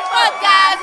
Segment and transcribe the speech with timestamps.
[0.00, 0.80] Podcast.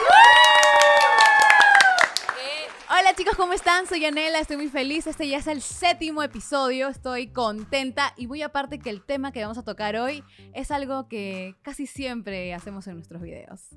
[2.91, 3.87] Hola chicos, ¿cómo están?
[3.87, 5.07] Soy Anela, estoy muy feliz.
[5.07, 9.41] Este ya es el séptimo episodio, estoy contenta y muy aparte que el tema que
[9.41, 10.23] vamos a tocar hoy
[10.53, 13.69] es algo que casi siempre hacemos en nuestros videos.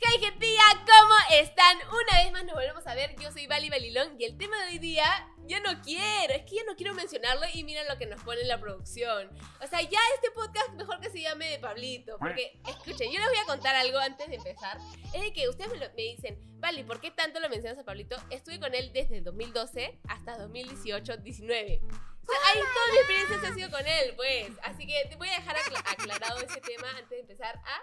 [0.00, 1.76] Hey gentilla, ¿cómo están?
[1.88, 4.68] Una vez más nos volvemos a ver, yo soy Bali Balilón y el tema de
[4.72, 5.04] hoy día,
[5.46, 8.40] yo no quiero, es que ya no quiero mencionarlo y miren lo que nos pone
[8.42, 9.28] en la producción.
[9.60, 13.28] O sea, ya este podcast mejor que se llame de Pablito, porque escuchen, yo les
[13.28, 14.78] voy a contar algo antes de empezar.
[15.12, 17.84] Es de que ustedes me, lo- me dicen, Bali, ¿por qué tanto lo mencionas a
[17.84, 18.16] Pablito?
[18.30, 21.80] Estuve con él desde el 2012 hasta 2018-19.
[21.82, 24.50] O sea, ahí toda mi experiencia se ha sido con él, pues.
[24.62, 27.82] Así que te voy a dejar acla- aclarado ese tema antes de empezar a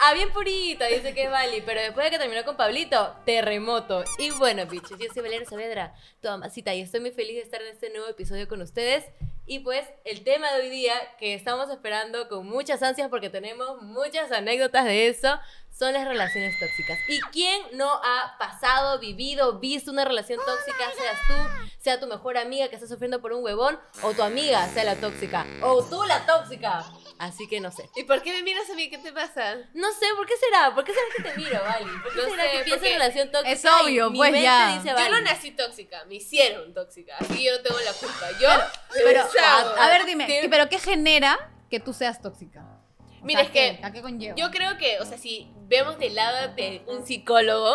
[0.00, 4.04] Ah, bien purita, dice que es Bali, pero después de que terminó con Pablito, terremoto.
[4.18, 7.60] Y bueno, bichos, yo soy Valeria Saavedra, tu mamacita, y estoy muy feliz de estar
[7.60, 9.04] en este nuevo episodio con ustedes.
[9.44, 13.82] Y pues, el tema de hoy día, que estamos esperando con muchas ansias porque tenemos
[13.82, 15.36] muchas anécdotas de eso,
[15.76, 16.96] son las relaciones tóxicas.
[17.08, 22.36] ¿Y quién no ha pasado, vivido, visto una relación tóxica, seas tú, sea tu mejor
[22.36, 26.04] amiga que está sufriendo por un huevón, o tu amiga sea la tóxica, o tú
[26.04, 26.84] la tóxica?
[27.18, 27.88] Así que no sé.
[27.96, 28.88] ¿Y por qué me miras a mí?
[28.90, 29.56] ¿Qué te pasa?
[29.74, 30.74] No sé, ¿por qué será?
[30.74, 31.84] ¿Por qué será que te miro, Vali?
[32.02, 33.52] ¿Por qué No será sé, que pienso en relación tóxica?
[33.52, 34.76] es obvio, mi pues, mente ya.
[34.80, 38.30] dice, Yo no nací tóxica, me hicieron tóxica, así que yo no tengo la culpa.
[38.40, 38.48] Yo,
[38.94, 42.64] Pero, a, a ver, dime, ¿qué- ¿qué- ¿pero qué genera que tú seas tóxica?
[43.20, 44.36] O Mira, sea, es que ¿qué- ¿A qué conlleva?
[44.36, 47.74] yo creo que, o sea, si vemos del lado de un psicólogo,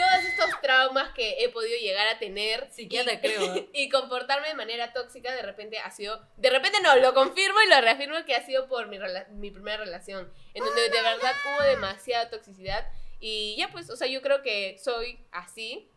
[0.00, 3.68] todos estos traumas que he podido llegar a tener Psiquiatra, y, creo.
[3.72, 7.68] y comportarme de manera tóxica, de repente ha sido, de repente no, lo confirmo y
[7.68, 8.98] lo reafirmo que ha sido por mi,
[9.30, 12.86] mi primera relación, en donde de verdad hubo demasiada toxicidad
[13.20, 15.88] y ya pues, o sea, yo creo que soy así,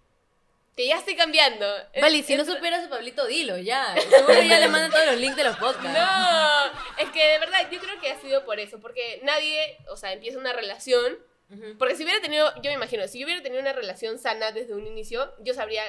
[0.75, 1.65] que ya estoy cambiando.
[2.01, 3.95] Vali, si no Es- supieras a Pablito, dilo ya.
[4.09, 5.89] Seguro ya le mandan todos los links de los podcasts.
[5.97, 6.65] No,
[7.01, 10.13] es que de verdad yo creo que ha sido por eso, porque nadie, o sea,
[10.13, 11.17] empieza una relación.
[11.77, 14.73] Porque si hubiera tenido, yo me imagino, si yo hubiera tenido una relación sana desde
[14.73, 15.83] un inicio, yo sabría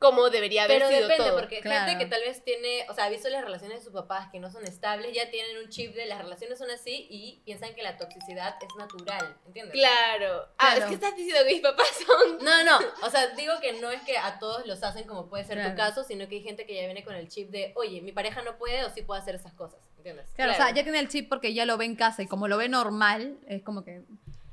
[0.00, 1.38] cómo debería haber Pero sido depende, todo.
[1.40, 1.86] porque Claro.
[1.88, 4.38] gente que tal vez tiene, o sea, ha visto las relaciones de sus papás que
[4.40, 7.82] no son estables, ya tienen un chip de las relaciones son así y piensan que
[7.82, 9.72] la toxicidad es natural, ¿entiendes?
[9.72, 10.48] Claro.
[10.58, 10.80] Ah, Claro.
[10.80, 12.44] es que estás diciendo que mis papás son...
[12.44, 15.44] No, no, o sea, digo que no es que a todos los hacen como puede
[15.44, 15.76] ser tu Claro.
[15.76, 18.42] caso, sino que hay gente que ya viene con el chip de, oye, mi pareja
[18.42, 20.28] no puede o sí puede hacer esas cosas, ¿entiendes?
[20.34, 22.48] Claro, o sea, ya tiene el chip porque ya lo ve en casa y como
[22.48, 24.02] lo ve normal, es como que...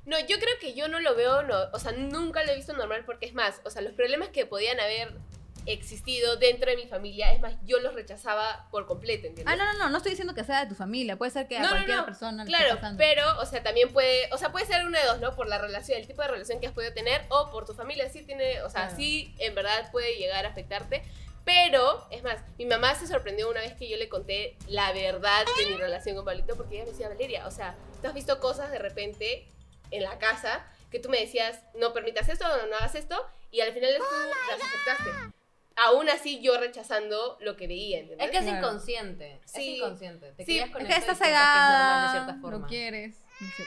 [0.05, 2.73] No, yo creo que yo no lo veo, no, o sea, nunca lo he visto
[2.73, 5.13] normal porque es más, o sea, los problemas que podían haber
[5.67, 9.45] existido dentro de mi familia, es más, yo los rechazaba por completo, ¿entiendes?
[9.47, 11.59] Ah, no, no, no, no estoy diciendo que sea de tu familia, puede ser que
[11.59, 14.51] No, no, cualquier no, persona le Claro, esté pero, o sea, también puede, o sea,
[14.51, 15.35] puede ser una de dos, ¿no?
[15.35, 18.09] Por la relación, el tipo de relación que has podido tener, o por tu familia,
[18.09, 18.95] sí tiene, o sea, Claro.
[18.95, 21.03] sí, en verdad puede llegar a afectarte.
[21.43, 25.43] Pero, es más, mi mamá se sorprendió una vez que yo le conté la verdad
[25.57, 28.39] de mi relación con Pablito, porque ella me decía, Valeria, o sea, tú has visto
[28.39, 29.47] cosas de repente
[29.91, 33.61] en la casa que tú me decías, no permitas esto, no, no hagas esto, y
[33.61, 34.03] al final tú
[34.49, 35.09] las aceptaste.
[35.77, 38.25] Aún así, yo rechazando lo que veía, ¿entendés?
[38.25, 38.57] Es que es Claro.
[38.59, 39.71] inconsciente, Sí.
[39.73, 40.31] es inconsciente.
[40.33, 42.37] Te Sí, con Es que estás es cegada,
[42.67, 43.15] quieres.
[43.39, 43.63] no sé.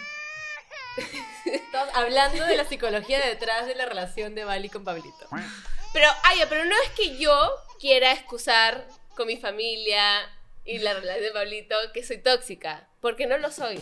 [1.47, 5.29] Estamos hablando de la psicología detrás de la relación de Bali con Pablito.
[5.93, 8.87] Pero, ay, pero no es que yo quiera excusar
[9.17, 10.21] con mi familia
[10.65, 13.81] y la relación de Pablito que soy tóxica, porque no lo soy.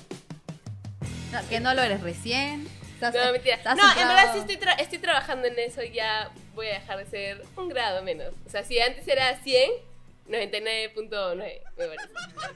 [1.33, 2.69] No, que no lo eres recién.
[2.95, 3.57] Estás, No, mentira.
[3.57, 6.99] estás No, en verdad sí estoy, tra- estoy trabajando en eso, ya voy a dejar
[6.99, 8.29] de ser un grado menos.
[8.47, 9.71] O sea, si antes era 100,
[10.33, 11.37] 99.9,
[11.77, 12.09] me parece.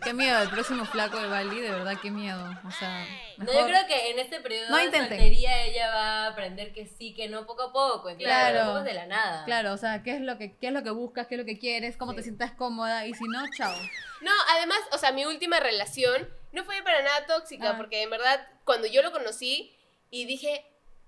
[0.03, 2.38] Qué miedo, el próximo flaco de Bali, de verdad, qué miedo.
[2.66, 3.06] O sea,
[3.38, 5.09] No, mejor- yo creo que en este periodo No de intenten.
[5.10, 8.09] soltería ella va a aprender que sí, que no, poco a poco.
[8.16, 8.59] Claro.
[8.59, 9.44] Tampoco es de la nada.
[9.44, 11.44] Claro, o sea, ¿qué es lo que, qué es lo que buscas, qué es lo
[11.44, 12.28] que quieres, cómo te Sí.
[12.28, 13.75] sientas cómoda y si no, chao.
[14.22, 17.76] No, además, o sea, mi última relación no fue para nada tóxica, Ah.
[17.76, 19.76] porque en verdad, cuando yo lo conocí
[20.10, 20.64] y dije,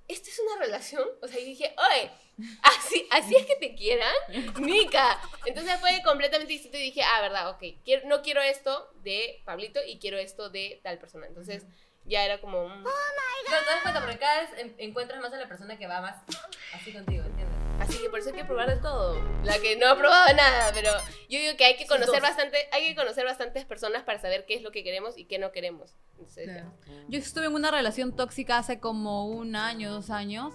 [0.08, 1.04] ¿esto es una relación?
[1.22, 2.10] O sea, y dije, oye,
[2.62, 4.12] ¿así, ¿así es que te quieran?
[4.60, 5.20] Nica.
[5.44, 9.80] Entonces fue completamente distinto y dije, ah, verdad, ok, quiero, no quiero esto de Pablito
[9.86, 11.26] y quiero esto de tal persona.
[11.26, 11.64] Entonces
[12.04, 12.68] ya era como...
[12.68, 15.86] mm, Pero te das cuenta, porque cada vez en- encuentras más a la persona que
[15.86, 16.16] va más
[16.74, 17.56] así contigo, ¿entiendes?
[17.80, 19.22] Así que por eso hay que probar de todo.
[19.44, 20.90] La que no ha probado nada, pero
[21.28, 24.54] yo digo que hay que conocer bastante, hay que conocer bastantes personas para saber qué
[24.54, 25.94] es lo que queremos y qué no queremos.
[26.12, 26.54] Entonces, ya.
[26.54, 27.04] Claro.
[27.08, 30.52] Yo estuve en una relación tóxica hace como un año, dos años.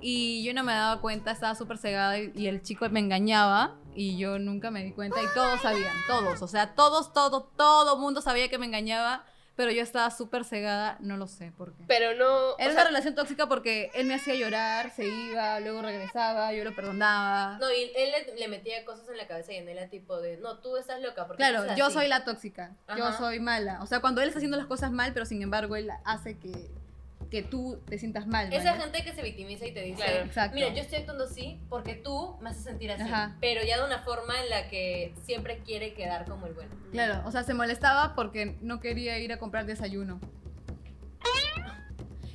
[0.00, 3.76] Y yo no me daba cuenta, estaba súper cegada y, y el chico me engañaba
[3.94, 7.96] y yo nunca me di cuenta y todos sabían, todos, o sea, todos, todo, todo
[7.96, 9.24] mundo sabía que me engañaba,
[9.56, 11.84] pero yo estaba súper cegada, no lo sé por qué.
[11.86, 12.58] Pero no.
[12.58, 16.64] Era o una relación tóxica porque él me hacía llorar, se iba, luego regresaba, yo
[16.64, 17.56] lo perdonaba.
[17.60, 20.20] No, y él le, le metía cosas en la cabeza y en él era tipo
[20.20, 21.28] de, no, tú estás loca.
[21.28, 21.94] Porque Claro, yo así".
[21.94, 23.80] soy la tóxica, yo soy mala.
[23.80, 26.68] O sea, cuando él está haciendo las cosas mal, pero sin embargo él hace que
[27.30, 28.52] que tú te sientas mal.
[28.52, 28.82] Esa ¿no?
[28.82, 30.24] gente que se victimiza y te dice, Claro.
[30.24, 30.54] Exacto.
[30.54, 33.36] mira, yo estoy actuando así porque tú me haces sentir así, Ajá.
[33.40, 36.70] pero ya de una forma en la que siempre quiere quedar como el bueno.
[36.92, 40.20] Claro, o sea, se molestaba porque no quería ir a comprar desayuno.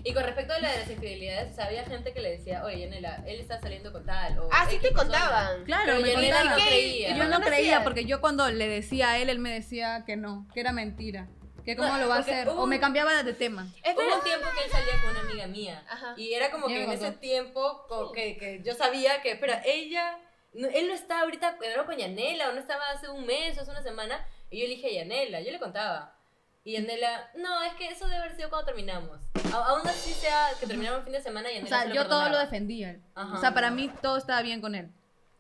[0.02, 2.64] Y con respecto a la de las infidelidades, o sea, había gente que le decía,
[2.64, 4.40] oye, Yanela, él está saliendo con tal.
[4.40, 5.04] O Ah, sí te persona".
[5.04, 5.64] contaban.
[5.66, 6.58] Claro, Pero me Yanela contaba.
[6.58, 7.10] no creía.
[7.10, 10.04] Y yo ¿Por no creía porque yo cuando le decía a él, él me decía
[10.08, 11.28] que no, que era mentira.
[11.70, 12.48] Que cómo No, lo va a hacer.
[12.50, 13.68] hubo O me un- cambiaba de tema.
[13.84, 15.84] Es Hubo un tiempo que él salía con una amiga mía.
[15.88, 16.14] Ajá.
[16.18, 20.18] Y era como que en ese tiempo que, que yo sabía que, espera, ella,
[20.54, 23.62] no- él no está ahorita era con Yanela, o no estaba hace un mes o
[23.62, 24.26] hace una semana.
[24.50, 26.16] Y yo le dije a Yanela, yo le contaba.
[26.64, 29.20] Y Yanela, no, es que eso debe haber sido cuando terminamos.
[29.54, 31.94] A- aún así sea que terminamos el fin de semana, Yanela O sea, se lo
[31.96, 32.98] yo todo lo defendía.
[33.14, 33.38] Ajá.
[33.38, 34.90] O sea, para mí todo estaba bien con él.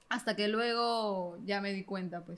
[0.09, 2.37] Hasta que luego ya me di cuenta, pues.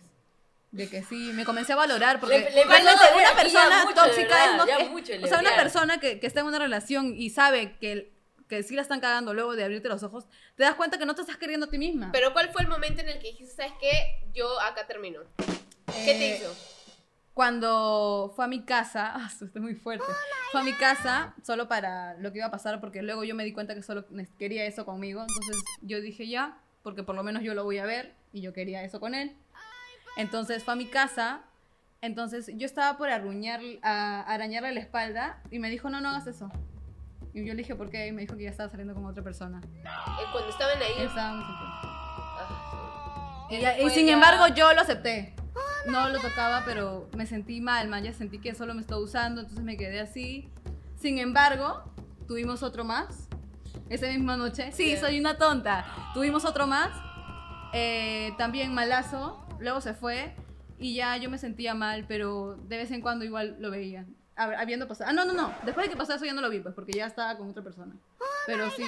[0.71, 4.27] De que sí, me comencé a valorar porque Le- le realmente una persona mucho, tóxica
[4.35, 7.29] verdad, es no mucho, O sea, una persona que, que está en una relación y
[7.29, 8.13] sabe que,
[8.47, 11.13] que sí la están cagando luego de abrirte los ojos, te das cuenta que no
[11.13, 12.09] te estás queriendo a ti misma.
[12.13, 14.23] Pero ¿cuál fue el momento en el que dijiste, sabes qué?
[14.33, 15.19] Yo acá termino.
[16.05, 16.55] ¿Qué te Eh, hizo?
[17.33, 20.05] Cuando fue a mi casa, ah, esto está muy fuerte.
[20.51, 23.43] Fue a mi casa solo para lo que iba a pasar, porque luego yo me
[23.43, 24.05] di cuenta que solo
[24.39, 25.21] quería eso conmigo.
[25.21, 28.53] Entonces yo dije ya, porque por lo menos yo lo voy a ver y yo
[28.53, 29.35] quería eso con él.
[30.17, 31.41] Entonces fue a mi casa.
[32.01, 36.27] Entonces yo estaba por arruñar, a, arañarle la espalda y me dijo, no, no hagas
[36.27, 36.49] eso.
[37.33, 38.07] Y yo le dije, ¿por qué?
[38.07, 39.61] Y me dijo que ya estaba saliendo con otra persona.
[39.63, 41.05] Eh, Cuando estaban ahí.
[41.05, 45.35] Estábamos Ah, Y, ya- y fue sin ya- embargo yo lo acepté.
[45.87, 48.03] No lo tocaba, pero me sentí mal, man.
[48.03, 50.49] Ya sentí que solo me estaba usando, entonces me quedé así.
[50.95, 51.83] Sin embargo,
[52.27, 53.27] tuvimos otro más.
[53.89, 54.71] Esa misma noche.
[54.71, 55.85] Sí, soy una tonta.
[56.13, 56.89] Tuvimos otro más.
[57.73, 59.45] eh, también malazo.
[59.61, 60.33] Luego se fue.
[60.77, 64.05] Y ya yo me sentía mal, pero de vez en cuando igual lo veía.
[64.35, 65.09] Hab- Habiendo pasado.
[65.09, 65.53] Ah, no, no, no.
[65.63, 67.61] Después de que pasó eso ya no lo vi, pues, porque ya estaba con otra
[67.61, 67.93] persona.
[68.47, 68.83] Pero sí,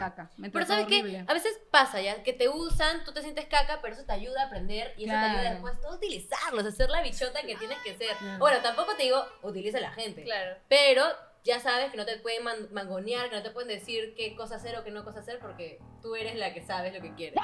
[0.00, 0.30] caca.
[0.36, 1.00] Me Pero ¿sabes qué?
[1.00, 1.24] horrible.
[1.28, 4.42] A veces pasa ya, que te usan, tú te sientes caca, pero eso te ayuda
[4.42, 5.50] a aprender y eso te ayuda Claro.
[5.54, 8.16] después a utilizarlos, a ser la bichota que tienes que ser.
[8.16, 8.38] Claro.
[8.40, 10.24] Bueno, tampoco te digo, utiliza a la gente.
[10.24, 10.56] claro.
[10.68, 11.04] Pero
[11.44, 14.56] ya sabes que no te pueden man- mangonear, que no te pueden decir qué cosa
[14.56, 17.38] hacer o qué no cosa hacer porque tú eres la que sabes lo que quieres.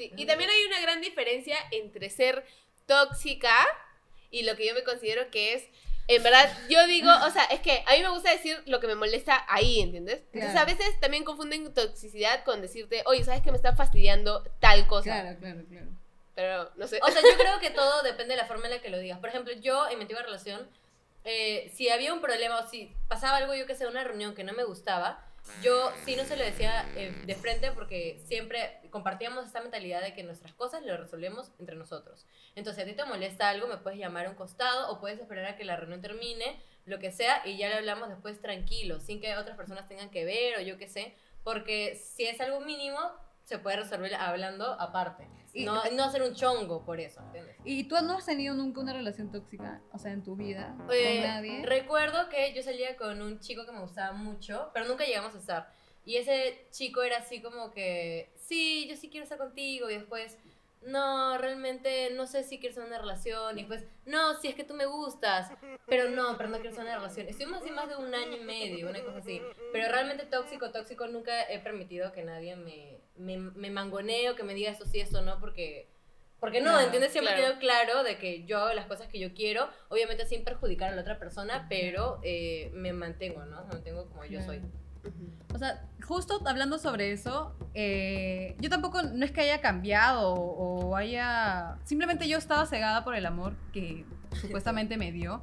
[0.00, 2.46] Sí, y también hay una gran diferencia entre ser
[2.86, 3.54] tóxica
[4.30, 5.64] y lo que yo me considero que es,
[6.08, 8.86] en verdad, yo digo, o sea, es que a mí me gusta decir lo que
[8.86, 10.22] me molesta ahí, ¿entiendes?
[10.32, 14.86] Entonces a veces también confunden toxicidad con decirte, oye, ¿sabes que me está fastidiando tal
[14.86, 15.20] cosa?
[15.20, 15.86] Claro, claro, claro.
[16.34, 16.98] Pero no sé.
[17.02, 19.18] O sea, yo creo que todo depende de la forma en la que lo digas.
[19.18, 20.66] Por ejemplo, yo en mi antigua relación,
[21.24, 24.44] eh, si había un problema o si pasaba algo, yo que sé, una reunión que
[24.44, 25.29] no me gustaba,
[25.62, 30.14] yo sí no se lo decía eh, de frente porque siempre compartíamos esta mentalidad de
[30.14, 32.26] que nuestras cosas lo resolvemos entre nosotros.
[32.54, 35.20] Entonces, si a ti te molesta algo, me puedes llamar a un costado o puedes
[35.20, 39.00] esperar a que la reunión termine, lo que sea, y ya lo hablamos después tranquilo,
[39.00, 41.14] sin que otras personas tengan que ver o yo qué sé,
[41.44, 42.98] porque si es algo mínimo,
[43.50, 45.28] se puede resolver hablando aparte.
[45.52, 47.56] Y- no, no hacer un chongo por eso, ¿entiendes?
[47.64, 51.16] ¿Y tú no has tenido nunca una relación tóxica, o sea, en tu vida, Eh,
[51.20, 51.66] con nadie?
[51.66, 55.38] Recuerdo que yo salía con un chico que me gustaba mucho, pero nunca llegamos a
[55.38, 55.72] estar.
[56.04, 59.90] Y ese chico era así como que, sí, yo sí quiero estar contigo.
[59.90, 60.38] Y después,
[60.82, 63.58] no, realmente no sé si quiero en una relación.
[63.58, 65.52] Y después, no, si es que tú me gustas.
[65.86, 67.28] Pero no, pero no quiero en una relación.
[67.28, 69.42] Estuvimos así más de un año y medio, una cosa así.
[69.72, 74.42] Pero realmente tóxico, tóxico, nunca he permitido que nadie me, me, me mangonee o que
[74.42, 75.88] me diga esto sí, esto no, porque...
[76.38, 77.12] Porque no, Claro, ¿entiendes?
[77.12, 77.48] Siempre claro.
[77.48, 80.96] quedó claro de que yo hago las cosas que yo quiero, obviamente sin perjudicar a
[80.96, 83.62] la otra persona, pero eh, me mantengo, ¿no?
[83.64, 84.62] Me mantengo como yo soy.
[85.54, 90.96] O sea, justo hablando sobre eso, eh, yo tampoco, no es que haya cambiado o,
[90.96, 91.78] haya...
[91.84, 94.04] Simplemente yo estaba cegada por el amor que
[94.40, 95.42] supuestamente me dio.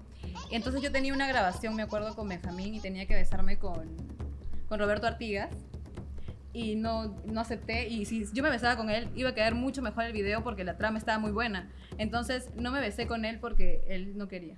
[0.52, 3.96] Entonces yo tenía una grabación, me acuerdo, con Benjamín y tenía que besarme con,
[4.68, 5.50] con Roberto Artigas.
[6.54, 7.88] Y no, no acepté.
[7.88, 10.64] Y si yo me besaba con él, iba a quedar mucho mejor el video porque
[10.64, 11.70] la trama estaba muy buena.
[11.98, 14.58] Entonces no me besé con él porque él no quería.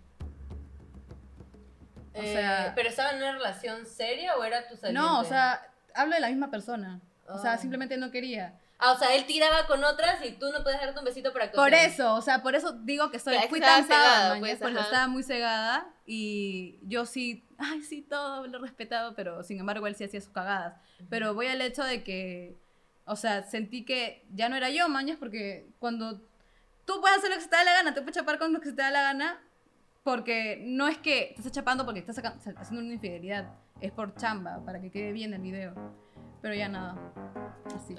[2.20, 4.94] O Eh, sea- ¿Pero estaba en una relación seria o era tu saliente?
[5.00, 5.62] No, o sea,
[5.94, 7.00] hablo de la misma persona.
[7.28, 7.62] O sea, Oh.
[7.62, 8.54] simplemente no quería.
[8.82, 11.46] Ah, o sea, él tiraba con otras y tú no puedes darte un besito para
[11.46, 11.66] actuación.
[11.70, 14.60] Por eso, o sea, por eso digo que soy, Claro, fui tan cegada, mañas, pues,
[14.60, 19.60] porque estaba muy cegada y yo sí, ay, sí, todo lo he respetado, pero sin
[19.60, 20.76] embargo él sí hacía sus cagadas.
[21.10, 22.56] Pero voy al hecho de que,
[23.06, 26.22] o sea, sentí que ya no era yo, mañas, porque cuando
[26.86, 28.62] tú puedes hacer lo que se te da la gana, te puedes chapar con lo
[28.62, 29.42] que se te da la gana,
[30.04, 34.64] porque no es que estás chapando porque estás saca- haciendo una infidelidad, es por chamba,
[34.66, 35.74] para que quede bien el video.
[36.42, 36.96] Pero ya nada,
[37.76, 37.96] así.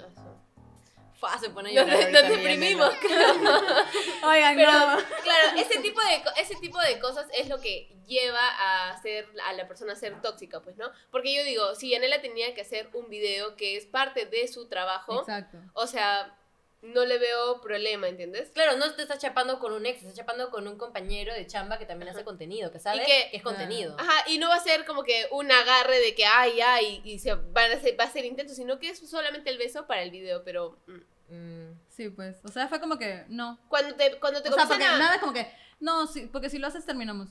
[1.15, 2.91] Fua, se pone a Nos, llorar nos ahorita deprimimos.
[4.27, 4.97] Oigan, Pero, no.
[5.23, 9.27] claro, ese tipo, de, co- ese tipo de cosas es lo que lleva a hacer
[9.47, 10.87] a la persona a ser tóxica, pues, ¿no?
[11.11, 14.67] Porque yo digo, si Yanela tenía que hacer un video que es parte de su
[14.69, 15.59] trabajo, Exacto.
[15.75, 16.35] o sea,
[16.83, 18.51] no le veo problema, ¿entiendes?
[18.55, 21.47] Claro, no te estás chapando con un ex, te estás chapando con un compañero de
[21.47, 23.97] chamba que también hace contenido, que sabe Y que- que es contenido.
[23.99, 27.19] Ajá, y no va a ser como que un agarre de que, ay, ay, y
[27.19, 30.03] se van a hacer, va a ser intento, sino que es solamente el beso para
[30.03, 30.79] el video, pero...
[30.87, 31.01] mm.
[31.33, 31.79] Mm.
[31.89, 32.39] Sí, pues.
[32.45, 33.57] O sea, fue como que no.
[33.69, 35.47] Cuando te, cuando te O sea, comienzan porque a- nada es como que,
[35.79, 37.29] no, sí, porque si lo haces terminamos.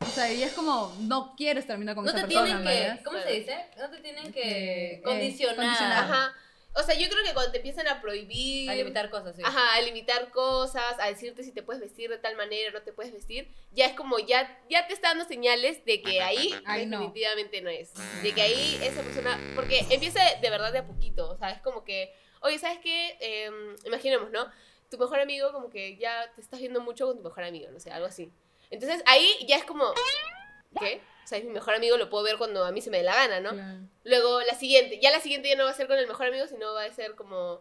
[0.00, 2.70] O sea, y es como, no quieres terminar con No esa te persona, tienen ¿no?
[2.70, 3.00] que, ¿Ves?
[3.04, 3.28] ¿cómo Claro.
[3.28, 3.66] se dice?
[3.78, 6.04] No te tienen que Eh, eh, condicionar, condicionar.
[6.04, 6.34] Ajá.
[6.78, 8.68] O sea, yo creo que cuando te empiezan a prohibir...
[8.68, 9.42] a limitar cosas, sí.
[9.42, 12.82] Ajá, a limitar cosas, a decirte si te puedes vestir de tal manera o no
[12.82, 16.54] te puedes vestir, ya es como, ya, ya te está dando señales de que ahí
[16.66, 17.70] Ay, definitivamente no.
[17.70, 17.94] es.
[18.22, 21.62] De que ahí esa persona, porque empieza de verdad de a poquito, o sea, es
[21.62, 23.16] como que, oye, ¿sabes qué?
[23.20, 24.46] Em, imaginemos, ¿no?
[24.90, 27.80] Tu mejor amigo como que ya te estás viendo mucho con tu mejor amigo, no
[27.80, 28.30] sé, algo así.
[28.70, 29.94] Entonces ahí ya es como,
[30.78, 31.00] ¿qué?
[31.26, 33.02] O sea, es mi mejor amigo, lo puedo ver cuando a mí se me dé
[33.02, 33.50] la gana, ¿no?
[33.50, 33.80] Claro.
[34.04, 36.46] Luego la siguiente, ya la siguiente ya no va a ser con el mejor amigo,
[36.46, 37.60] sino va a ser como,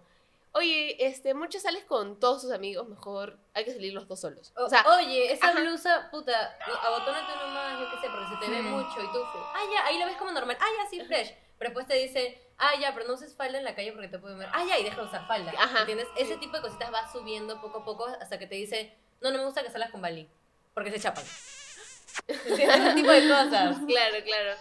[0.52, 4.54] oye, este, muchos sales con todos tus amigos, mejor hay que salir los dos solos.
[4.56, 5.60] O, O sea, oye, esa ajá.
[5.62, 9.64] blusa, puta, abotónate nomás, yo qué sé, porque se te ve mucho y tú, ah,
[9.74, 11.34] ya, ahí la ves como normal, ah, ya, sí, fresh.
[11.58, 14.20] Pero después te dicen, ah, ya, pero no uses falda en la calle porque te
[14.20, 15.52] pueden ver, ah, ya, y deja de usar falda.
[15.58, 15.80] Ajá.
[15.80, 16.08] ¿Entiendes?
[16.18, 16.40] Ese Sí.
[16.40, 19.46] tipo de cositas va subiendo poco a poco hasta que te dice, no, no me
[19.46, 20.30] gusta que salgas con Bali,
[20.76, 21.24] porque se chapan.
[22.28, 23.78] Ese tipo de cosas.
[23.88, 24.56] claro, claro.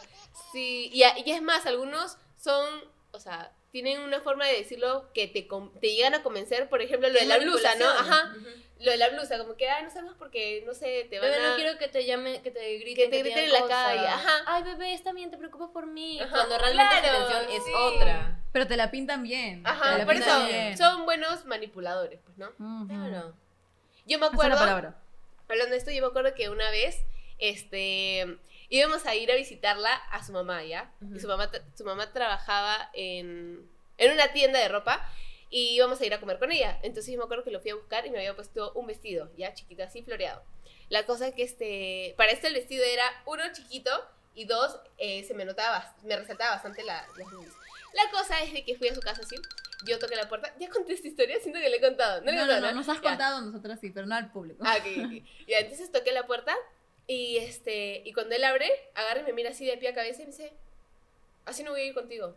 [0.52, 2.66] Sí, y, y es más, algunos son,
[3.12, 5.48] o sea, tienen una forma de decirlo que te,
[5.80, 7.88] te llegan a convencer, por ejemplo, lo de la blusa, ¿no?
[7.88, 8.46] Ajá, Ujú.
[8.80, 11.44] lo de la blusa, como que, ay, no sabes porque, no sé, te van Bebé,
[11.44, 11.50] a...
[11.50, 14.06] no quiero que te llame, que te griten, Que te griten digan en la calle,
[14.06, 14.42] ajá.
[14.46, 16.20] Ay, bebé, está bien, te preocupas por mí.
[16.20, 17.72] Ajá, Cuando realmente claro, la intención es sí.
[17.74, 18.40] otra.
[18.52, 19.64] Pero te la pintan bien.
[19.64, 20.78] te Ajá, la por pintan eso bien.
[20.78, 22.50] son buenos manipuladores, pues, ¿no?
[22.60, 22.86] Ujú.
[22.86, 23.34] Claro.
[24.06, 24.56] Yo me es acuerdo...
[24.56, 25.00] palabra.
[25.48, 27.04] Hablando de esto, yo me acuerdo que una vez,
[27.50, 30.92] este, íbamos a ir a visitarla a su mamá, ¿ya?
[31.14, 35.06] Y su mamá, su mamá trabajaba en, en una tienda de ropa
[35.50, 36.78] y íbamos a ir a comer con ella.
[36.82, 39.30] Entonces yo me acuerdo que lo fui a buscar y me había puesto un vestido,
[39.36, 40.42] ya chiquito, así floreado.
[40.88, 43.90] La cosa es que, este, para esto el vestido era, uno, chiquito,
[44.34, 47.28] y dos, eh, se me notaba, me resaltaba bastante la, las.
[47.94, 49.36] La cosa es de que fui a su casa así,
[49.86, 52.20] yo toqué la puerta, ya conté esta historia, siento que le he contado.
[52.22, 53.08] No, le No, no, contado, no, nos has Ya.
[53.10, 54.64] contado nosotros sí, pero no al público.
[54.66, 55.22] Ah, ok, ok.
[55.46, 56.56] Ya, entonces toqué la puerta
[57.06, 60.22] y este y cuando él abre, agarra y me mira así de pie a cabeza
[60.22, 60.52] y me dice,
[61.44, 62.36] así no voy a ir contigo.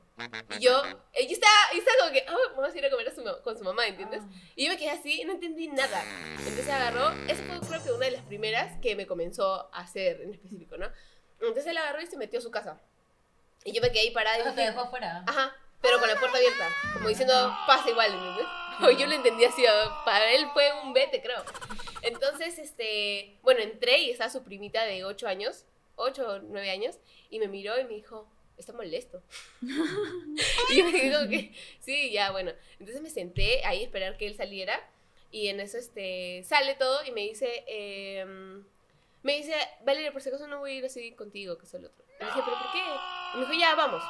[0.57, 3.15] Y yo, yo estaba, yo estaba como que, ah, vamos a ir a comer a
[3.15, 4.23] su con su mamá, ¿entiendes?
[4.55, 6.03] Y yo me quedé así y no entendí nada.
[6.39, 10.21] Entonces agarró, esa fue creo que una de las primeras que me comenzó a hacer
[10.21, 10.91] en específico, ¿no?
[11.39, 12.81] Entonces él agarró y se metió a su casa.
[13.63, 15.23] Y yo me quedé ahí parada y Eso te dije, dejó afuera.
[15.27, 17.33] Ajá, pero con la puerta abierta, como diciendo,
[17.65, 18.45] pasa igual, ¿entiendes?
[18.79, 19.63] O yo lo entendí así,
[20.05, 21.43] para él fue un vete, creo.
[22.03, 25.65] Entonces, este, bueno, entré y estaba su primita de 8 años,
[25.95, 26.99] 8 o 9 años,
[27.31, 29.23] y me miró y me dijo, está molesto.
[29.61, 32.51] y yo me como que, sí, ya, bueno.
[32.79, 34.79] Entonces me senté ahí a esperar que él saliera,
[35.31, 38.63] y en eso, este, sale todo y me dice, em,
[39.23, 41.85] me dice, Valeria, por si acaso no voy a ir así contigo, que es el
[41.85, 42.05] otro.
[42.19, 42.79] Y le dije, ¿pero por qué?
[43.33, 44.03] Y me dijo, ya, vamos.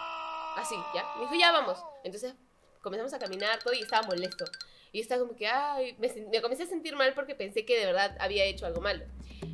[0.57, 1.05] Así, ¿ya?
[1.15, 1.77] Me dijo, ya, vamos.
[2.03, 2.33] Entonces
[2.81, 4.45] comenzamos a caminar todo y estaba molesto.
[4.91, 8.15] Y estaba como que, ay, me, comencé a sentir mal porque pensé que de verdad
[8.19, 9.03] había hecho algo malo.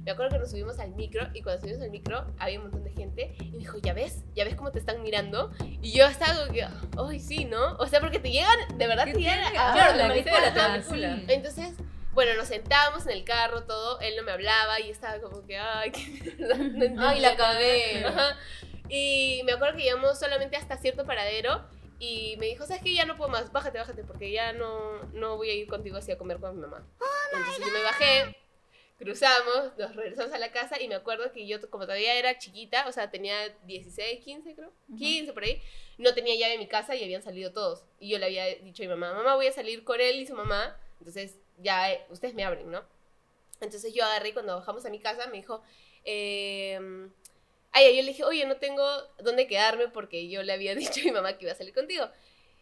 [0.06, 2.84] Me acuerdo que nos subimos al micro y cuando subimos al micro había un montón
[2.84, 4.24] de gente y me dijo, ¿ya ves?
[4.34, 5.52] ¿Ya ves cómo te están mirando?
[5.82, 7.76] Y yo estaba como que, ay, sí, ¿no?
[7.78, 11.26] O sea, porque te llegan, de verdad ¿Qué te llegan Claro, la manipula, sí.
[11.28, 11.74] Entonces,
[12.14, 15.58] bueno, nos sentábamos en el carro, todo, él no me hablaba y estaba como que,
[15.58, 15.92] ay,
[16.38, 18.06] no entendía Ay, la cagué.
[18.06, 18.38] Ajá.
[18.90, 21.64] Y me acuerdo que llegamos solamente hasta cierto paradero
[22.00, 22.94] y me dijo, ¿sabes qué?
[22.94, 26.12] Ya no puedo más, bájate, bájate, porque ya no, no voy a ir contigo así
[26.12, 26.86] a comer con mi mamá.
[27.32, 28.36] Entonces yo me bajé,
[28.98, 32.88] cruzamos, nos regresamos a la casa y me acuerdo que yo, como todavía era chiquita,
[32.88, 33.36] o sea, tenía
[33.66, 35.62] 16, 15 creo, 15 por ahí,
[35.98, 37.86] no tenía llave en mi casa y habían salido todos.
[38.00, 40.28] Y yo le había dicho a mi mamá, mamá, voy a salir con él y
[40.28, 42.84] su mamá, entonces ya eh, ustedes me abren, ¿no?
[43.62, 45.64] Entonces yo agarré y cuando bajamos a mi casa me dijo,
[46.04, 47.10] eh,
[47.74, 48.86] ay, yo le dije, oye, no tengo
[49.20, 52.08] dónde quedarme porque yo le había dicho a mi mamá que iba a salir contigo.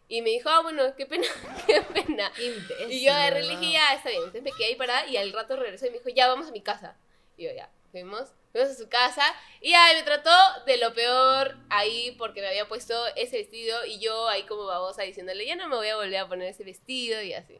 [0.08, 1.26] Y me dijo, ah, bueno, qué pena,
[1.66, 2.30] qué pena.
[2.36, 2.54] Qué
[2.90, 4.22] Y yo agarré y le dije, ya, está bien.
[4.24, 6.52] Entonces me quedé ahí parada y al rato regresó y me dijo, ya, vamos a
[6.52, 6.96] mi casa.
[7.38, 9.22] Y yo, ya, fuimos, fuimos a su casa.
[9.62, 10.30] Y ay, me trató
[10.66, 15.02] de lo peor ahí porque me había puesto ese vestido y yo ahí como babosa
[15.02, 17.58] diciéndole, ya no me voy a volver a poner ese vestido y así.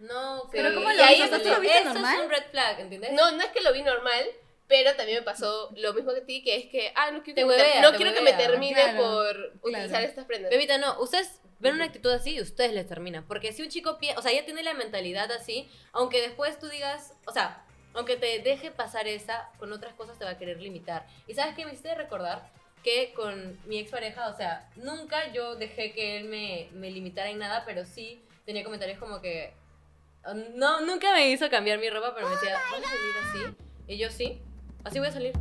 [0.00, 2.16] No, Pero ¿cómo y lo ahí es ¿Tú lo donde- viste Eso normal?
[2.16, 3.12] es un red flag, ¿entiendes?
[3.12, 4.24] No, no es que lo vi normal,
[4.70, 7.34] Pero también me pasó lo mismo que a ti, que es que, ah, no quiero
[7.34, 10.06] que, me, no quiero que me termine Claro, por utilizar claro.
[10.06, 10.48] estas prendas.
[10.48, 13.26] Bebita, no, ustedes ven una actitud así y ustedes les terminan.
[13.26, 17.14] Porque si un chico, o sea, ya tiene la mentalidad así, aunque después tú digas,
[17.26, 21.04] o sea, aunque te deje pasar esa, con otras cosas te va a querer limitar.
[21.26, 22.48] Y sabes qué me hiciste recordar
[22.84, 27.38] que con mi expareja, o sea, nunca yo dejé que él me, me limitara en
[27.38, 29.52] nada, pero sí tenía comentarios como que.
[30.54, 33.56] No, nunca me hizo cambiar mi ropa, pero me decía, ¿vas a salir así?
[33.88, 34.40] Y yo sí,
[34.84, 35.32] así voy a salir.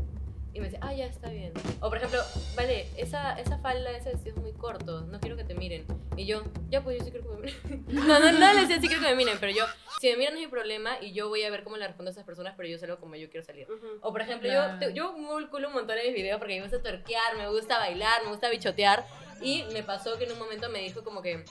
[0.51, 1.53] Y me decía, ah, ya está bien.
[1.79, 2.19] O por ejemplo,
[2.55, 5.86] vale, esa, esa falda, ese vestido es muy corto, no quiero que te miren.
[6.17, 7.86] Y yo, ya pues yo sí quiero que me miren.
[7.88, 9.65] No, no, no le decía sí quiero que me miren, pero yo,
[10.01, 12.10] si me miran no es mi problema y yo voy a ver cómo le respondo
[12.10, 13.67] a esas personas, pero yo salgo como yo quiero salir.
[13.72, 13.86] Ujú.
[14.01, 14.74] O por ejemplo, Claro.
[14.74, 15.13] yo, te- yo
[15.51, 18.50] culo un montón en mis videos porque me gusta tuerquear, me gusta bailar, me gusta
[18.50, 19.05] bichotear.
[19.41, 21.46] Y me pasó que en un momento me dijo como que,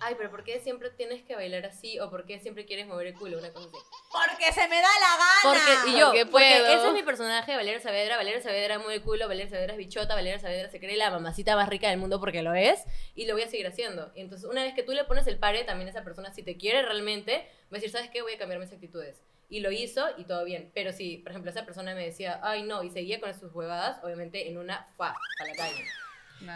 [0.00, 1.98] ay, pero ¿por qué siempre tienes que bailar así?
[2.00, 3.38] O ¿por qué siempre quieres mover el culo?
[3.38, 3.78] Una cosa así.
[4.12, 5.40] Porque se me da la gana.
[5.42, 6.66] Porque, y yo, Porque porque puedo.
[6.78, 8.16] ese es mi personaje, Valeria Saavedra.
[8.16, 11.56] Valeria Saavedra mueve el culo, Valeria Saavedra es bichota, Valeria Saavedra se cree la mamacita
[11.56, 12.84] más rica del mundo porque lo es.
[13.14, 14.12] Y lo voy a seguir haciendo.
[14.14, 16.56] Y entonces, una vez que tú le pones el pare, también esa persona, si te
[16.56, 18.22] quiere realmente, va a decir, ¿sabes qué?
[18.22, 19.22] Voy a cambiar mis actitudes.
[19.50, 20.70] Y lo hizo y todo bien.
[20.74, 24.02] Pero si, por ejemplo, esa persona me decía, ay, no, y seguía con sus huevadas,
[24.04, 25.84] obviamente en una, fa, a la calle.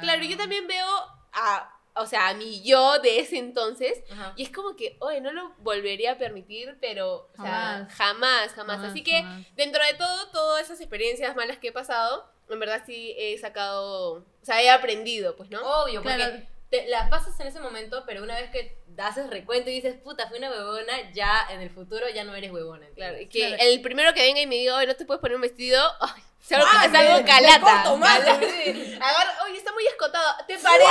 [0.00, 0.86] Claro, yo también veo
[1.32, 4.32] a, o sea, a mi yo de ese entonces Ajá.
[4.36, 7.44] y es como que, oye, no lo volvería a permitir, pero o sea,
[7.88, 7.94] Jamás.
[7.94, 8.76] jamás, jamás.
[8.76, 9.46] Jamás, Así que jamás.
[9.56, 14.12] dentro de todo, todas esas experiencias malas que he pasado, en verdad sí he sacado,
[14.14, 15.60] o sea, he aprendido, pues, ¿no?
[15.82, 16.48] Obvio, porque.
[16.72, 20.26] Te, las pasas en ese momento, pero una vez que haces recuento y dices, puta,
[20.28, 22.86] fui una huevona, ya en el futuro ya no eres huevona.
[22.96, 25.36] Claro, y que el primero que venga y me diga, oye, no te puedes poner
[25.36, 27.58] un vestido, ay, es algo, Ah, es algo calata.
[27.58, 28.18] le corto más.
[28.18, 28.94] Calata, sí.
[29.00, 30.90] Agarra, oye, está muy escotado, ¿te parece?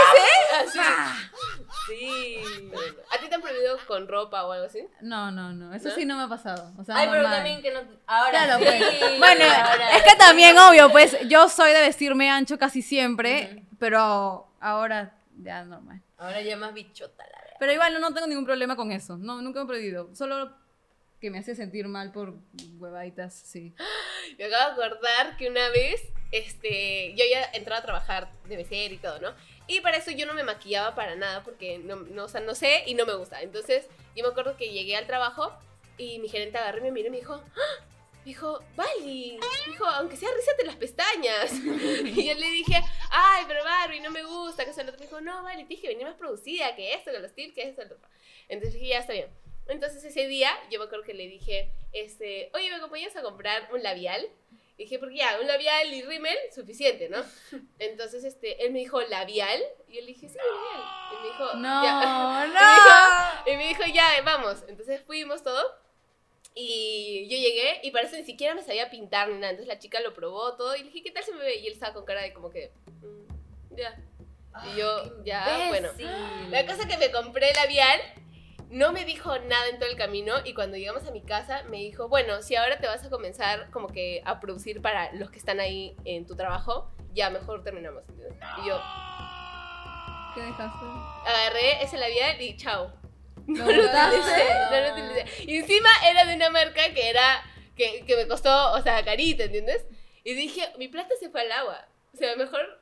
[0.60, 0.80] Así.
[1.88, 2.38] Sí.
[3.12, 4.88] ¿A ti te han prohibido con ropa o algo así?
[5.02, 5.74] No, no, no.
[5.74, 5.96] Eso ¿No?
[5.96, 6.72] sí no me ha pasado.
[6.80, 7.80] O sea, Ay, pero también que no.
[8.08, 8.66] Ahora Claro, sí.
[9.00, 9.20] pues.
[9.20, 10.18] Bueno, ahora es que sí.
[10.18, 16.02] también, obvio, pues yo soy de vestirme ancho casi siempre, pero ahora ya normal.
[16.18, 17.58] Ahora ya más bichota, la verdad.
[17.60, 19.18] Pero igual no, no tengo ningún problema con eso.
[19.18, 20.14] No, nunca me he perdido.
[20.16, 20.52] Solo
[21.20, 22.36] que me hace sentir mal por
[22.80, 23.74] huevaditas, sí.
[24.38, 28.94] Me acabo de acordar que una vez, este, yo ya entraba a trabajar de mesera
[28.94, 29.34] y todo, ¿no?
[29.68, 32.56] Y para eso yo no me maquillaba para nada porque no, no, o sea, no
[32.56, 33.42] sé y no me gusta.
[33.42, 35.54] Entonces, yo me acuerdo que llegué al trabajo
[35.98, 37.86] y mi gerente agarró y me miró y me dijo, ¡Ah!
[38.22, 41.52] Me dijo, Vali, me dijo, aunque sea rízate las pestañas.
[42.06, 42.76] y yo le dije,
[43.10, 44.84] ay, pero Barbie, no me gusta, que eso.
[44.84, 47.98] Me dijo, no, tienes que venir más producida, que esto, que los tips, que otro.
[48.48, 49.28] Entonces dije, ya está bien.
[49.68, 53.70] Entonces ese día yo me acuerdo que le dije, este, oye, ¿me acompañas a comprar
[53.74, 54.28] un labial?
[54.78, 57.24] Y dije, porque ya, un labial y rímel, suficiente, ¿no?
[57.78, 59.62] Entonces, este, él me dijo, ¿labial?
[59.88, 60.90] Y yo le dije, sí, labial.
[61.12, 63.44] Y me dijo, No, ya.
[63.46, 63.52] no.
[63.52, 64.64] Y me dijo, ya, vamos.
[64.68, 65.81] Entonces fuimos todo.
[66.54, 69.52] Y yo llegué y parece ni siquiera me sabía pintar ni nada.
[69.52, 71.58] Entonces la chica lo probó todo y le dije, ¿qué tal se me ve?
[71.60, 73.98] Y él estaba con cara de como que, "Mm, ya.
[74.74, 75.90] Y yo, ya, bueno.
[76.50, 78.00] La cosa que me compré labial,
[78.70, 81.78] no me dijo nada en todo el camino y cuando llegamos a mi casa me
[81.78, 85.40] dijo, bueno, si ahora te vas a comenzar como que a producir para los que
[85.40, 88.04] están ahí en tu trabajo, ya mejor terminamos.
[88.10, 88.38] ¿entiendes?
[88.64, 88.82] Y yo
[90.36, 90.86] ¿Qué dejaste?
[91.26, 92.92] agarré ese labial y chao.
[93.56, 95.44] ¿Lo No lo utilicé, no lo utilicé.
[95.52, 97.44] Y encima era de una marca que era,
[97.76, 99.86] que, que me costó, o sea, carita, ¿entiendes?
[100.24, 101.86] Y dije, mi plata se fue al agua.
[102.14, 102.80] O sea, mejor...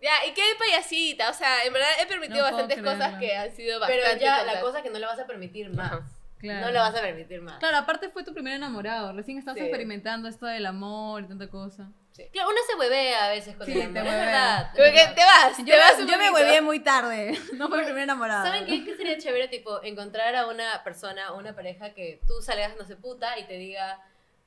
[0.00, 3.54] Ya, y qué payasita, o sea, en verdad he permitido No bastantes cosas que han
[3.54, 4.54] sido Pero bastante ya, tontas.
[4.56, 5.92] la cosa es que no le vas a permitir más.
[5.92, 6.02] Ajá.
[6.40, 6.66] Claro.
[6.66, 7.58] No le vas a permitir más.
[7.60, 9.12] Claro, aparte fue tu primer enamorado.
[9.12, 9.60] Recién estás Sí.
[9.60, 11.88] experimentando esto del amor y tanta cosa.
[12.32, 14.72] Claro, uno se huevea a veces con Sí, el te amor, es verdad.
[14.74, 14.80] te
[15.24, 17.38] vas, Yo, te vas yo me huevé muy tarde.
[17.54, 18.44] No fue mi primer enamorado.
[18.46, 18.84] ¿Saben qué?
[18.84, 22.96] ¿Qué sería chévere, tipo, encontrar a una persona, una pareja que tú salgas, no sé,
[22.96, 24.00] puta, y te diga,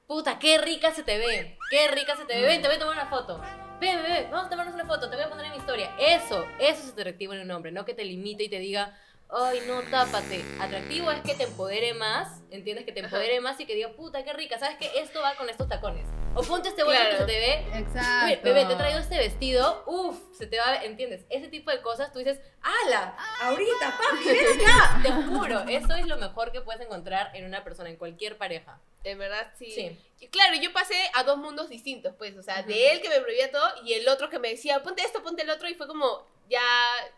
[0.08, 2.80] puta, qué rica se te ve, qué rica se te ve, ven, te voy a
[2.80, 3.40] tomar una foto.
[3.80, 5.92] Ven, ven, ven, vamos a tomarnos una foto, te voy a poner en mi historia.
[6.00, 8.98] Eso, eso es atractivo en un hombre, no que te limite y te diga,
[9.30, 10.44] ay, no, tápate.
[10.60, 12.86] Atractivo es que te empodere más, ¿entiendes?
[12.86, 14.90] Que te empodere más y que diga, puta, qué rica, ¿sabes qué?
[15.00, 16.06] Esto va con estos tacones.
[16.36, 17.12] O ponte este bolso Claro.
[17.12, 18.26] que se te ve Exacto.
[18.26, 21.26] Uy, bebé, te he traído este vestido, uff, se te va, ¿entiendes?
[21.30, 23.16] Ese tipo de cosas, tú dices, ¡ala!
[23.42, 25.00] ¡Ahorita, papi, ven acá!
[25.04, 28.82] Te juro, eso es lo mejor que puedes encontrar en una persona, en cualquier pareja.
[29.06, 29.72] En verdad, sí.
[29.72, 30.28] Sí.
[30.30, 33.52] Claro, yo pasé a dos mundos distintos, pues, o sea, de él que me prohibía
[33.52, 36.28] todo y el otro que me decía, ponte esto, ponte el otro, y fue como,
[36.50, 36.62] ya,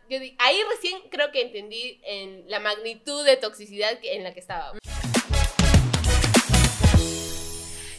[0.09, 4.33] yo di- ahí recién creo que entendí en la magnitud de toxicidad que- en la
[4.33, 4.73] que estaba.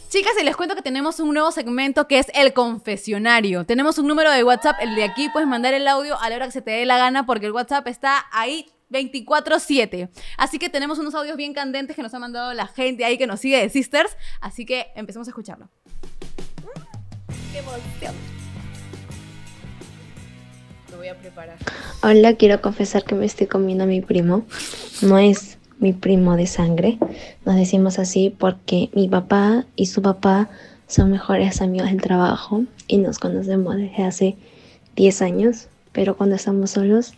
[0.09, 3.65] Chicas, y les cuento que tenemos un nuevo segmento que es el confesionario.
[3.67, 6.45] Tenemos un número de WhatsApp, el de aquí puedes mandar el audio a la hora
[6.47, 10.09] que se te dé la gana porque el WhatsApp está ahí 24/7.
[10.35, 13.27] Así que tenemos unos audios bien candentes que nos ha mandado la gente ahí que
[13.27, 15.69] nos sigue de Sisters, así que empecemos a escucharlo.
[17.53, 18.38] qué emoción.
[20.99, 21.55] Voy a preparar.
[22.03, 24.45] Hola, quiero confesar que me estoy comiendo a mi primo.
[25.01, 26.97] No es mi primo de sangre.
[27.45, 30.49] Nos decimos así porque mi papá y su papá
[30.87, 34.35] son mejores amigos del trabajo y nos conocemos desde hace
[34.97, 37.13] 10 años, pero cuando estamos solos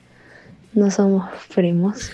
[0.74, 2.12] no somos primos.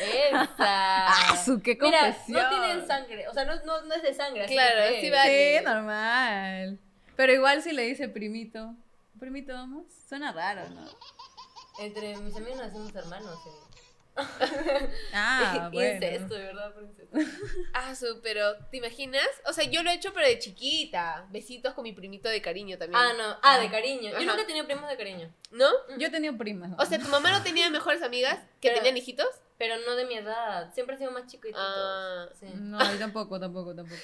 [0.00, 0.48] Esa.
[0.58, 2.42] Ah, su, qué Mira, confesión.
[2.42, 4.44] no tienen sangre, o sea, no, no, no es de sangre.
[4.44, 5.58] así Claro, que- sí va- Vale.
[5.58, 6.78] Sí, normal.
[7.14, 8.74] Pero igual si le dice primito.
[9.22, 9.84] Primito, vamos.
[10.08, 10.84] Suena raro, ¿no?
[11.78, 13.38] Entre mis amigos nos hacemos hermanos.
[13.46, 14.16] eh.
[15.14, 15.94] Ah, bueno.
[15.94, 16.74] Incesto, de verdad.
[17.72, 19.28] Ah, su, pero ¿te imaginas?
[19.46, 21.28] O sea, yo lo he hecho pero de chiquita.
[21.30, 23.00] Besitos con mi primito de cariño también.
[23.00, 23.36] Ah, no.
[23.44, 24.10] Ah, de cariño.
[24.10, 25.32] Yo nunca he tenido primos de cariño.
[25.52, 25.68] ¿No?
[25.98, 26.72] Yo he tenido primas.
[26.76, 29.28] O sea, ¿tu mamá no tenía mejores amigas que Pero- tenían hijitos?
[29.58, 30.72] Pero no de mi edad.
[30.74, 32.26] Siempre he sido más chico y Ah.
[32.38, 32.46] Sí.
[32.54, 34.00] No, yo tampoco, tampoco, tampoco.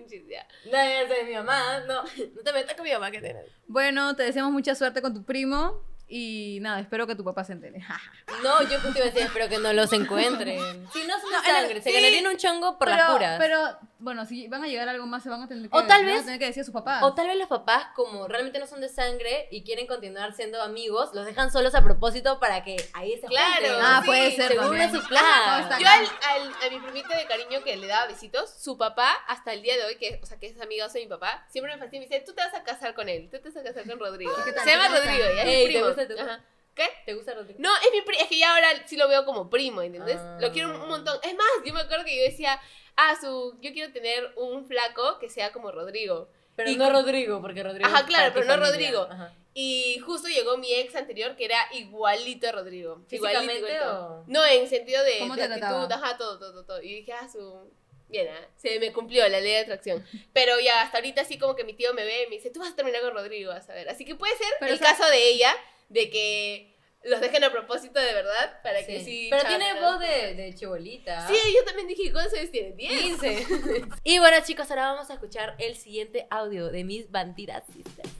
[0.00, 0.46] Un chiste, ya.
[0.70, 1.80] No, es mi mamá.
[1.80, 3.40] No, no te metas con mi mamá que tiene.
[3.66, 5.82] Bueno, te deseamos mucha suerte con tu primo.
[6.08, 7.82] Y nada, espero que tu papá se entere.
[8.44, 10.58] No, yo justo iba a decir, espero que no los encuentren.
[10.92, 11.94] Si no son de No, en el- sangre, se sí.
[11.96, 13.38] ganarían un chongo por pero, las puras.
[13.38, 15.84] Pero, bueno, si van a llegar a algo más, se van a tener que, O
[15.86, 17.02] tal vez- tener que decir a sus papás.
[17.02, 20.60] O tal vez los papás, como realmente no son de sangre y quieren continuar siendo
[20.62, 23.54] amigos, los dejan solos a propósito para que ahí se Claro.
[23.54, 23.72] junten.
[23.80, 24.90] Ah, Sí, puede ser seguro también.
[24.90, 25.24] es su plan.
[25.26, 28.50] Ah, no, está Yo al, al- a mi primito de cariño que le daba besitos,
[28.58, 31.06] su papá, hasta el día de hoy, que, o sea, que es amigo de mi
[31.06, 33.38] papá, siempre me fascina y me dice, tú te vas a casar con él, tú
[33.40, 34.32] te vas a casar con Rodrigo.
[34.44, 34.64] ¿Qué tal?
[34.64, 34.88] Se llama.
[34.88, 36.36] Rodrigo, ya es Ey, mi ¿te primo.
[36.74, 36.86] ¿Qué?
[37.06, 37.58] ¿Te gusta Rodrigo?
[37.58, 40.18] No, es mi pri- es que ya ahora sí lo veo como primo, ¿entiendes?
[40.20, 40.36] Ah.
[40.38, 41.18] Lo quiero un montón.
[41.22, 42.60] Es más, yo me acuerdo que yo decía,
[42.96, 46.28] ah, su, yo quiero tener un flaco que sea como Rodrigo.
[46.54, 47.86] Pero Y no Rodrigo, porque Rodrigo.
[47.86, 48.56] Ajá, claro, pero no.
[48.56, 49.02] Rodrigo.
[49.10, 49.32] Ajá.
[49.52, 53.02] Y justo llegó mi ex anterior que era igualito a Rodrigo.
[53.10, 54.06] Igualito, ¿Físicamente igualito.
[54.06, 54.24] o?
[54.26, 55.82] No, en sentido de, ¿Cómo de te trataba?
[55.84, 56.82] actitud, ajá, todo, todo, todo.
[56.82, 57.70] Y dije, ah, su...
[58.08, 60.06] Bien, ah, se me cumplió la ley de atracción.
[60.32, 62.60] Pero ya hasta ahorita así como que mi tío me ve y me dice, tú
[62.60, 63.88] vas a terminar con Rodrigo, vas a ver.
[63.88, 65.54] Así que puede ser Pero, el o sea- caso de ella,
[65.88, 66.75] de que
[67.06, 69.28] los dejen a propósito de verdad, para que sí...
[69.30, 71.26] Pero tiene voz de, de chibolita.
[71.28, 72.74] Sí, yo también dije, ¿cuántos años tiene?
[72.76, 73.20] ¿10?
[73.20, 73.46] 15.
[74.04, 78.10] y bueno, chicos, ahora vamos a escuchar el siguiente audio de mis bandidas sisters.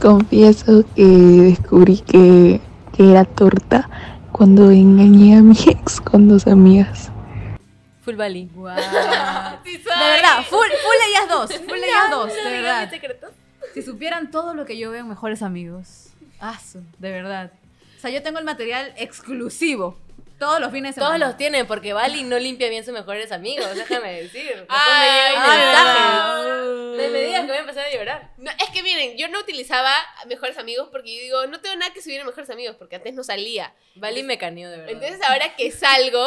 [0.00, 2.60] Confieso que descubrí que,
[2.96, 3.88] que era torta
[4.32, 7.10] cuando engañé a mi ex con dos amigas.
[8.02, 8.48] Full Bali.
[8.54, 8.78] Guau.
[9.64, 12.88] Sí, De verdad, full, full ellas dos, full ellas dos, de verdad.
[12.88, 13.28] secreto?
[13.74, 16.09] Si supieran todo lo que yo veo en Mejores Amigos.
[16.40, 16.58] Ah,
[16.98, 17.52] de verdad.
[17.96, 19.98] O sea, yo tengo el material exclusivo.
[20.38, 21.16] Todos los fines de semana.
[21.16, 24.46] Todos los tienen, porque Bali no limpia bien sus mejores amigos, déjame decir.
[24.56, 27.12] Después Ay, me llegan ay, mensajes.
[27.12, 28.30] Me digas que voy a empezar a llorar.
[28.38, 29.94] No, es que miren, yo no utilizaba
[30.26, 33.12] Mejores Amigos porque yo digo, no tengo nada que subir en Mejores Amigos porque antes
[33.12, 33.74] no salía.
[33.96, 34.92] Bali me caneó, de verdad.
[34.94, 36.26] Entonces ahora que salgo,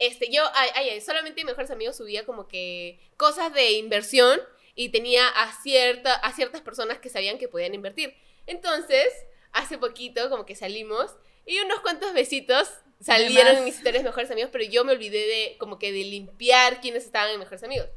[0.00, 4.40] este, yo, ay, ay, ay, solamente en Mejores Amigos subía como que cosas de inversión
[4.74, 8.16] y tenía a, cierta, a ciertas personas que sabían que podían invertir.
[8.46, 9.06] Entonces,
[9.52, 11.14] hace poquito como que salimos
[11.46, 15.56] y unos cuantos besitos salieron en mis historias Mejores Amigos, pero yo me olvidé de
[15.58, 17.88] como que de limpiar quienes estaban en Mejores Amigos.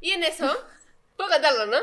[0.00, 0.46] Y en eso,
[1.16, 1.78] puedo contarlo, ¿no?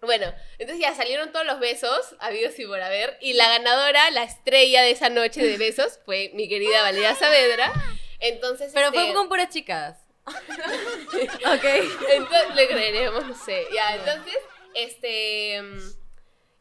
[0.00, 4.24] Bueno, entonces ya salieron todos los besos, habidos y por haber, y la ganadora, la
[4.24, 7.72] estrella de esa noche de besos, fue mi querida Valeria Saavedra.
[8.18, 9.98] Entonces, Pero este, fue con puras chicas.
[10.26, 11.64] Ok.
[12.10, 13.64] entonces, le creeremos, no sé.
[13.72, 14.38] Ya, entonces,
[14.74, 15.78] este, mm,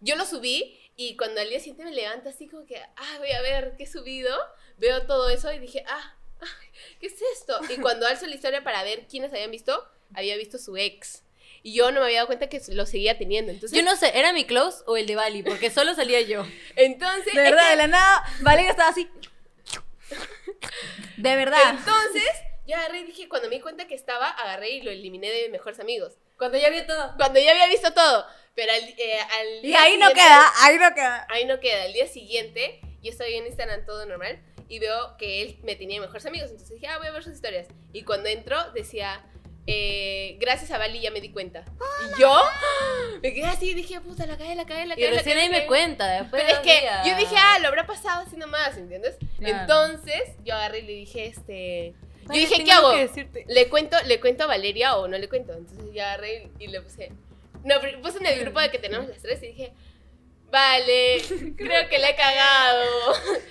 [0.01, 3.32] yo lo subí y cuando al día siguiente me levanto así como que, ah, voy
[3.32, 4.36] a ver qué he subido,
[4.77, 6.15] veo todo eso y dije, ah,
[6.99, 7.60] ¿qué es esto?
[7.69, 11.23] Y cuando alzo la historia para ver quiénes habían visto, había visto su ex.
[11.63, 13.51] Y yo no me había dado cuenta que lo seguía teniendo.
[13.51, 15.43] Entonces, Yo no sé, ¿era mi close o el de Bali?
[15.43, 16.43] Porque solo salía yo.
[16.75, 19.08] entonces, De verdad, de la nada, Valeria estaba así.
[21.17, 21.77] De verdad.
[21.77, 22.30] entonces,
[22.65, 25.43] yo agarré y dije, cuando me di cuenta que estaba, agarré y lo eliminé de
[25.43, 26.13] mis mejores amigos.
[26.38, 27.13] Cuando ya vi todo.
[27.17, 28.25] Cuando ya había visto todo.
[28.55, 31.27] Pero al, eh, al Y ahí no queda, ahí no queda.
[31.29, 31.85] Ahí no queda.
[31.85, 35.99] El día siguiente, yo estaba en Instagram todo normal y veo que él me tenía
[36.01, 36.49] mejores amigos.
[36.51, 37.67] Entonces dije, ah, voy a ver sus historias.
[37.93, 39.23] Y cuando entro, decía,
[39.67, 41.63] eh, gracias a Bali ya me di cuenta.
[42.17, 42.41] Y yo
[43.21, 45.11] me quedé así y dije, puta, la cagué, la cagué, la Y cagué.
[45.11, 45.67] la recién cagué, ahí me cagué".
[45.67, 47.07] cuenta, después Pero es que días.
[47.07, 49.17] yo dije, ah, lo habrá pasado así nomás, ¿entiendes?
[49.39, 49.59] Claro.
[49.61, 51.93] Entonces, yo agarré y le dije, este...
[52.23, 52.93] Yo Vale, dije, tengo ¿qué hago?
[53.47, 55.53] ¿Le cuento, ¿Le cuento a Valeria o no le cuento?
[55.53, 57.11] Entonces yo agarré y le puse.
[57.63, 59.74] No, pero puse en el grupo de que tenemos las tres y dije,
[60.52, 61.21] vale,
[61.58, 63.13] creo que la he cagado.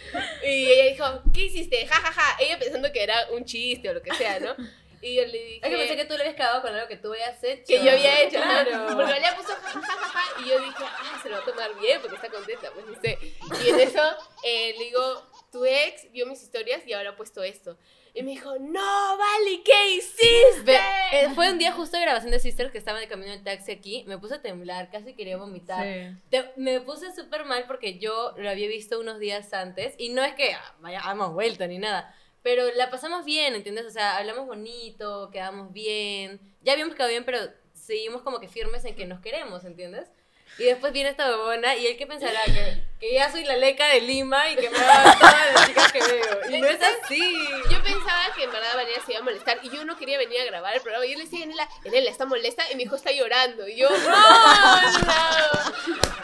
[0.43, 1.87] Y ella dijo, ¿qué hiciste?
[1.87, 2.37] Ja, ja, ja.
[2.41, 4.57] Ella pensando que era un chiste o lo que sea, ¿no?
[5.03, 5.61] Y yo le dije.
[5.63, 7.65] Es que pensé que tú le habías cagado con algo que tú habías hecho.
[7.67, 8.45] que yo había hecho, ¿no?
[8.45, 8.87] Claro.
[8.87, 11.45] Porque Valeria puso ja, ja, ja, ja, y yo dije, ah, se lo va a
[11.45, 13.19] tomar bien porque está contenta, pues no sé.
[13.65, 14.03] Y en eso
[14.45, 17.79] eh, le digo, tu ex vio mis historias y ahora ha puesto esto.
[18.21, 20.63] Y me dijo, no, Vali, ¿qué hiciste?
[20.65, 20.79] Ve,
[21.13, 23.73] eh, fue un día justo de grabación de Sisters que estaba de camino del taxi
[23.73, 24.05] aquí.
[24.07, 25.83] Me puse a temblar, casi quería vomitar.
[25.85, 26.17] Sí.
[26.31, 29.95] Te- me puse súper mal porque yo lo había visto unos días antes.
[29.99, 32.15] Y no es que ah, vaya, hemos vuelto ni nada.
[32.43, 33.85] Pero la pasamos bien, ¿entiendes?
[33.87, 36.41] O sea, hablamos bonito, quedamos bien.
[36.63, 37.39] Ya habíamos quedado bien, pero
[37.75, 40.11] seguimos como que firmes en que nos queremos, ¿entiendes?
[40.59, 43.89] Y después viene esta bobona y él que pensará que, que ya soy la leca
[43.89, 46.41] de Lima y que me va a dar todas las chicas que veo.
[46.51, 47.35] Y no es así.
[47.71, 50.41] Yo pensaba que en verdad Valeria se iba a molestar y yo no quería venir
[50.41, 51.07] a grabar el programa.
[51.07, 53.67] Y yo le decía, Enela, Enela está molesta y mi hijo está llorando.
[53.69, 55.51] Y yo, no, no.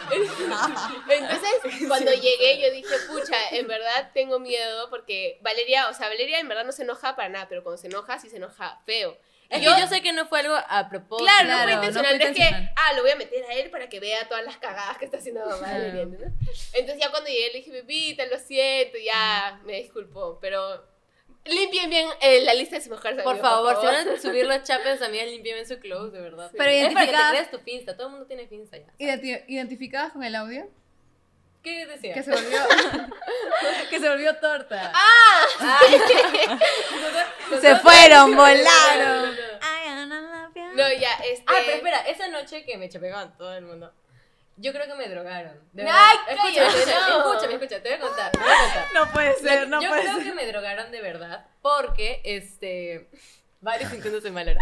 [1.09, 6.39] Entonces, cuando llegué, yo dije, pucha, en verdad tengo miedo porque Valeria, o sea, Valeria
[6.39, 9.17] en verdad no se enoja para nada, pero cuando se enoja, sí se enoja feo.
[9.49, 11.23] Es Yo- que yo sé que no fue algo a propósito.
[11.25, 12.73] Claro, no Claro, fue no intencional, fue no, es que, intencional.
[12.75, 15.17] ah, lo voy a meter a él para que vea todas las cagadas que está
[15.17, 15.99] haciendo Valeria, Claro.
[16.01, 16.31] ¿entiendes?
[16.73, 20.85] Entonces ya cuando llegué le dije, Pepita, lo siento, ya me disculpó, pero
[21.45, 24.45] limpien bien eh, la lista de sus mejores Por amigos, favor, si van a subir
[24.45, 26.51] los chapes, amigas, limpien su clothes, de verdad.
[26.57, 27.95] Pero es para que te identificadas- creas tu finsta.
[27.95, 28.87] Todo el mundo tiene finsta ya.
[28.99, 30.69] Identi- ¿Identificadas con el audio?
[31.63, 32.13] ¿Qué decía?
[32.13, 32.59] Que se volvió.
[33.89, 34.91] que se volvió torta.
[34.93, 35.45] Ah,
[37.61, 39.35] se fueron, volaron.
[40.75, 41.43] No, ya, este...
[41.47, 43.91] Ah, pero espera, esa noche que me chapé con todo el mundo,
[44.57, 45.59] yo creo que me drogaron.
[45.73, 45.99] De verdad.
[45.99, 47.17] Ay, escúchame, no.
[47.17, 48.85] escúchame, escúchame, te voy a contar, te voy a contar.
[48.93, 50.23] No puede ser, no yo puede creo ser.
[50.23, 53.09] que me drogaron de verdad porque, este,
[53.59, 54.59] varios sintiéndose mal ahora.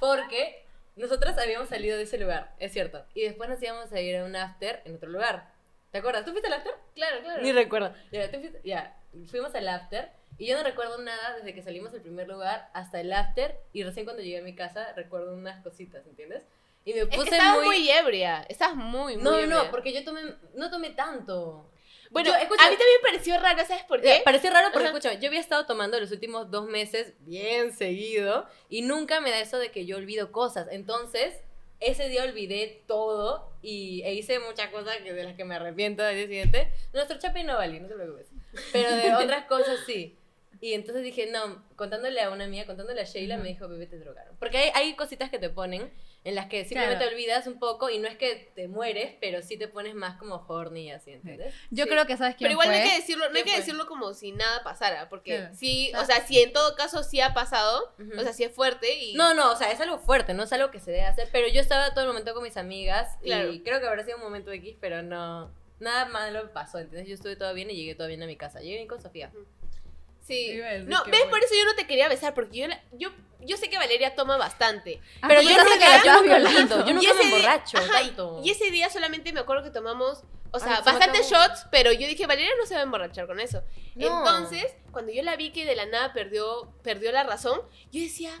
[0.00, 4.16] Porque nosotras habíamos salido de ese lugar, es cierto, y después nos íbamos a ir
[4.16, 5.52] a un after en otro lugar.
[5.90, 6.24] ¿Te acuerdas?
[6.24, 6.72] ¿Tú fuiste al after?
[6.94, 7.42] Claro, claro.
[7.42, 7.92] Ni recuerdo.
[8.12, 8.96] Ya, tú fuiste- ya,
[9.30, 13.00] fuimos al after y yo no recuerdo nada desde que salimos del primer lugar hasta
[13.00, 16.42] el after y recién cuando llegué a mi casa recuerdo unas cositas, ¿entiendes?
[16.84, 17.66] Y me Es que puse estabas muy...
[17.66, 17.90] muy...
[17.90, 19.56] ebria, estás muy, muy No, no, ebria.
[19.64, 20.22] no, porque yo tomé,
[20.54, 21.70] no tomé tanto.
[22.10, 24.16] Bueno, Yo, escucha- a mí también pareció raro, ¿sabes por qué?
[24.16, 24.96] Eh, Pareció raro porque, Ajá.
[24.96, 29.38] escúchame, yo había estado tomando los últimos dos meses bien seguido y nunca me da
[29.40, 30.66] eso de que yo olvido cosas.
[30.72, 31.34] Entonces,
[31.80, 36.02] ese día olvidé todo y e hice muchas cosas que, de las que me arrepiento
[36.04, 36.72] al día siguiente.
[36.92, 38.28] Nuestro chape no valía, no te preocupes.
[38.72, 40.16] Pero de otras cosas sí.
[40.62, 43.98] Y entonces dije, no, contándole a una amiga, contándole a Sheila, me dijo, bebé, te
[43.98, 44.36] drogaron.
[44.38, 45.90] Porque hay, hay cositas que te ponen
[46.22, 47.08] en las que simplemente Claro.
[47.10, 50.18] te olvidas un poco y no es que te mueres, pero sí te pones más
[50.18, 51.54] como horny y así, ¿entiendes?
[51.70, 51.90] Yo Sí.
[51.90, 53.60] creo que sabes quién Pero igual no hay que decirlo, no hay ¿Quién que fue?
[53.60, 57.32] decirlo como si nada pasara, porque sí, o sea, si en todo caso sí ha
[57.32, 59.14] pasado, o sea, sí es fuerte y...
[59.14, 61.30] No, no, o sea, es algo fuerte, no es algo que se debe hacer.
[61.32, 63.50] Pero yo estaba todo el momento con mis amigas Claro.
[63.50, 65.50] y creo que habrá sido un momento X, pero no.
[65.78, 67.08] Nada malo pasó, ¿entendés?
[67.08, 68.60] Yo estuve todo bien y llegué todo bien a mi casa.
[68.60, 69.32] Llegué bien con Sofía.
[70.86, 71.20] No, que ¿ves?
[71.20, 71.30] bueno.
[71.30, 74.14] Por eso yo no te quería besar, porque yo, la- yo, yo sé que Valeria
[74.14, 75.00] toma bastante.
[75.22, 75.64] Ah, pero yo nunca,
[76.20, 78.40] nunca olvido, yo nunca me día- emborracho ajá, tanto.
[78.44, 82.06] Y ese día solamente me acuerdo que tomamos, o sea, Ay, bastantes shots, pero yo
[82.06, 83.62] dije, Valeria no se va a emborrachar con eso.
[83.94, 84.06] No.
[84.06, 87.60] Entonces, cuando yo la vi que de la nada perdió, perdió la razón,
[87.92, 88.32] yo decía,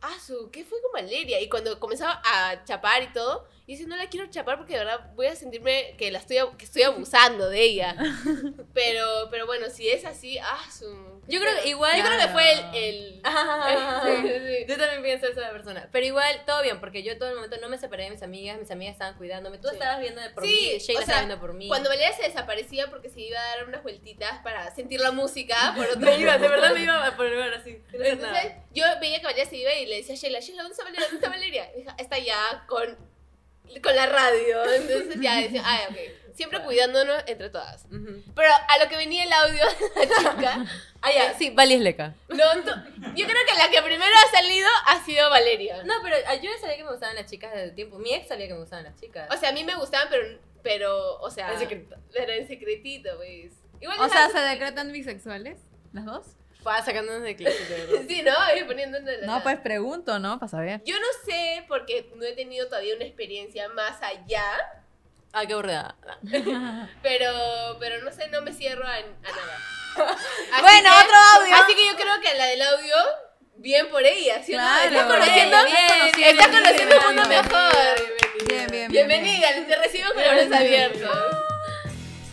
[0.00, 1.40] Asu, ¿qué fue con Valeria?
[1.40, 4.84] Y cuando comenzaba a chapar y todo, yo decía, no la quiero chapar porque de
[4.84, 7.96] verdad voy a sentirme que la estoy, que estoy abusando de ella.
[8.74, 11.17] pero, pero bueno, si es así, Asu.
[11.28, 12.60] Yo creo que igual- Yo creo que fue el...
[12.74, 14.64] el Ah, Sí, sí.
[14.66, 15.88] Yo también pienso esa persona.
[15.92, 18.58] Pero igual, todo bien, porque yo todo el momento no me separé de mis amigas,
[18.58, 19.58] mis amigas estaban cuidándome.
[19.58, 19.74] Tú Sí.
[19.74, 21.68] estabas viendo de por mí, Sheila o sea, estaba viendo por mí.
[21.68, 25.72] Cuando Valeria se desaparecía porque se iba a dar unas vueltitas para sentir la música
[25.76, 27.82] por otro me iba, de verdad me iba a poner así.
[27.92, 30.84] Entonces, yo veía que Valeria se iba y le decía a Sheila, Sheila, ¿dónde está
[30.84, 31.06] Valeria?
[31.08, 31.70] ¿Dónde está Valeria?
[31.76, 32.96] Y está allá con,
[33.82, 34.64] con la radio.
[34.72, 35.96] Entonces ya decía, ah, ok.
[36.38, 37.84] Siempre cuidándonos entre todas.
[37.86, 38.22] Ujú.
[38.36, 39.64] Pero a lo que venía el audio
[39.96, 40.66] de la chica,
[41.02, 42.14] Ah, ya, sí, Vali es leca.
[42.28, 42.36] no,
[43.16, 45.82] yo creo que la que primero ha salido ha sido Valeria.
[45.82, 47.98] No, pero yo ya sabía que me gustaban las chicas desde tiempo.
[47.98, 49.28] Mi ex sabía que me gustaban las chicas.
[49.34, 51.52] O sea, a mí me gustaban, pero, pero o sea...
[51.52, 51.96] En secreto.
[52.12, 53.52] Pero en secretito, pues.
[53.80, 55.58] Igual O sea, ¿se decretan bisexuales?
[55.92, 56.26] ¿Las dos?
[56.62, 57.56] Fue sacándonos de clase.
[58.08, 58.32] Sí, ¿no?
[58.76, 59.42] De la No, nada.
[59.42, 60.38] pues pregunto, ¿no?
[60.38, 60.82] Para saber.
[60.84, 64.44] Yo no sé, porque no he tenido todavía una experiencia más allá,
[65.32, 65.94] Ah, qué aburrida.
[67.02, 67.30] pero,
[67.80, 70.16] pero no sé, no me cierro a, a nada.
[70.52, 71.54] Así Bueno, que- otro audio.
[71.56, 72.94] Así que yo creo que la del audio,
[73.56, 74.52] bien por ella, ¿sí?
[74.52, 74.86] Claro.
[74.88, 75.76] Estás conociendo, Bien,
[76.30, 77.72] estás bien, conociendo un mundo mejor.
[78.48, 79.08] Bien, bien, bien.
[79.08, 81.10] Bienvenida, te recibo con los brazos abiertos.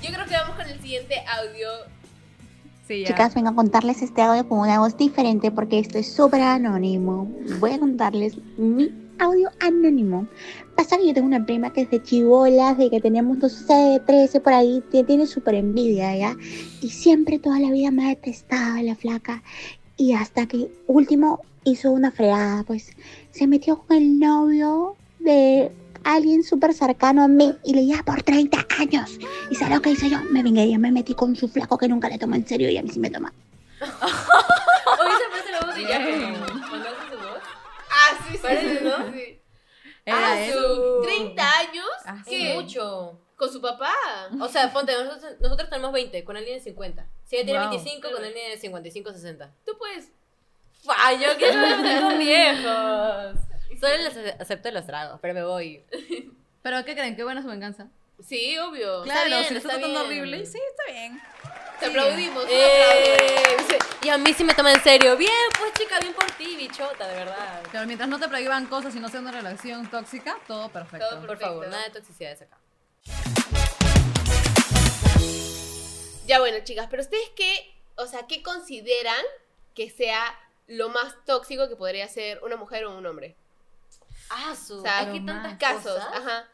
[0.01, 1.69] Yo creo que vamos con el siguiente audio.
[2.87, 3.07] Sí, ya.
[3.07, 7.25] Chicas, vengo a contarles este audio con una voz diferente porque esto es súper anónimo.
[7.59, 10.27] Voy a contarles mi audio anónimo.
[10.75, 14.01] Pasa que yo tengo una prima que es de chivolas, de que tenemos, no sé,
[14.05, 16.35] 13 por ahí, tiene súper envidia, ¿ya?
[16.81, 19.41] Y siempre toda la vida me ha detestado la flaca.
[19.97, 22.91] Y hasta que último hizo una fregada, pues
[23.31, 25.71] se metió con el novio de
[26.03, 29.19] alguien súper cercano a mí y le lleva por 30 años.
[29.49, 30.17] ¿Y sabes lo que hice yo?
[30.29, 32.77] Me vengué y me metí con su flaco que nunca le tomó en serio y
[32.77, 33.33] a mí sí me toma.
[33.81, 36.13] Hoy se parece la voz de hace
[37.09, 37.41] su voz.
[37.89, 38.39] Ah, sí, sí.
[38.41, 39.11] Parece, sí, ¿no?
[39.13, 39.34] sí.
[40.05, 41.85] Era Ah, su 30 años.
[42.05, 42.53] Ah, ¿Qué?
[42.53, 43.19] mucho.
[43.35, 43.93] Con su papá.
[44.39, 47.05] O sea, ponte, nosotros, nosotros tenemos 20, con alguien de 50.
[47.25, 47.69] Si ella tiene Wow.
[47.71, 49.51] 25, con alguien de 55, 60.
[49.65, 50.11] Tú puedes.
[50.97, 53.35] ¡Ay, yo quiero meter con viejos!
[53.81, 55.83] Solo les acepto los tragos, pero me voy.
[56.61, 57.15] Pero ¿qué creen?
[57.15, 57.87] Qué buena su venganza.
[58.25, 59.01] Sí, obvio.
[59.03, 60.21] Claro, bien, si lo está está tratando bien.
[60.21, 60.45] horrible.
[60.45, 61.19] Sí, está bien.
[61.79, 62.45] Te aplaudimos.
[62.47, 63.57] Eh,
[64.03, 65.17] y a mí sí me toma en serio.
[65.17, 65.64] Bien, pues
[66.45, 67.63] ti, bichota, de verdad.
[67.71, 71.07] Pero mientras no te prohíban cosas y no sea una relación tóxica, todo perfecto.
[71.09, 72.57] Todo Por favor, nada de toxicidades acá.
[76.25, 79.23] Ya bueno, chicas, pero ustedes qué, o sea, ¿qué consideran
[79.73, 83.35] que sea lo más tóxico que podría ser una mujer o un hombre?
[84.29, 84.79] Ah, su.
[84.79, 85.57] O sea, hay tantas.
[85.57, 86.13] Casos, cosas.
[86.13, 86.49] ajá.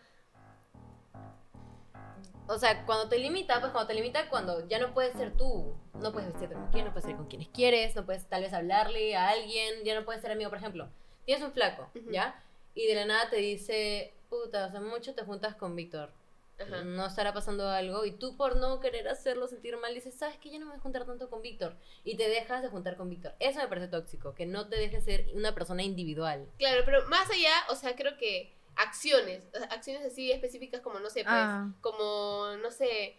[2.52, 5.74] O sea, cuando te limita, pues cuando te limita, cuando ya no puedes ser tú.
[5.94, 8.52] No puedes vestirte como quieres, no puedes salir con quienes quieres, no puedes tal vez
[8.52, 10.90] hablarle a alguien, ya no puedes ser amigo, por ejemplo.
[11.26, 11.90] Tienes un flaco.
[12.12, 12.44] ¿ya?
[12.76, 16.12] Y de la nada te dice, puta, hace mucho te juntas con Víctor.
[16.60, 16.84] Ajá.
[16.84, 18.04] No estará pasando algo.
[18.04, 20.80] Y tú por no querer hacerlo sentir mal, dices, ¿sabes que Yo no me voy
[20.80, 21.78] a juntar tanto con Víctor.
[22.04, 23.34] Y te dejas de juntar con Víctor.
[23.40, 26.50] Eso me parece tóxico, que no te dejes ser una persona individual.
[26.58, 31.24] Claro, pero más allá, o sea, creo que acciones, acciones así específicas como, no sé,
[31.24, 31.68] pues, Ah.
[31.82, 33.16] como, no sé,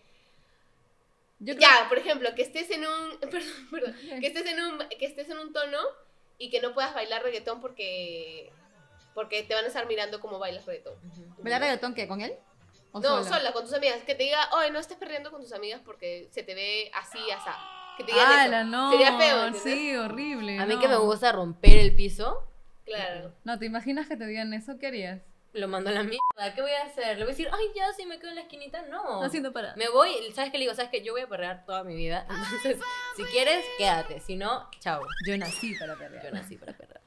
[1.39, 4.79] Yo creo ya, por ejemplo, que estés en un, perdón, perdón, que estés en un,
[4.99, 5.79] que estés en un tono
[6.39, 8.53] y que no puedas bailar reggaetón porque,
[9.15, 10.95] porque te van a estar mirando cómo bailas reggaetón.
[11.39, 12.07] ¿Bailar reggaetón qué?
[12.09, 12.35] ¿Con él?
[12.93, 13.37] ¿O No, sola?
[13.39, 13.53] sola?
[13.53, 14.03] con tus amigas.
[14.05, 17.19] Que te diga, oye, no estés perdiendo con tus amigas porque se te ve así,
[17.31, 17.57] asá.
[17.97, 18.71] Que te digan ¡Hala, eso.
[18.71, 18.91] no!
[18.93, 19.53] Sería feo.
[19.55, 20.59] Sí, horrible.
[20.59, 20.81] A mí no.
[20.81, 22.47] que me gusta romper el piso,
[22.85, 23.33] Claro.
[23.45, 24.79] No, ¿te imaginas que te digan eso?
[24.79, 25.23] ¿Qué harías?
[25.53, 26.55] Lo mando a la mierda.
[26.55, 27.19] ¿Qué voy a hacer?
[27.19, 28.83] ¿Le voy a decir, ay, ya, si me quedo en la esquinita?
[28.83, 29.23] No.
[29.23, 29.75] Haciendo para.
[29.77, 30.75] Me voy, ¿sabes qué le digo?
[30.75, 31.03] ¿Sabes qué?
[31.03, 32.27] Yo voy a perrear toda mi vida.
[32.29, 32.79] Entonces,
[33.17, 34.21] si quieres, quédate.
[34.21, 35.07] Si no, chao.
[35.27, 36.25] Yo nací para perrear.
[36.25, 37.01] Yo nací para perrear.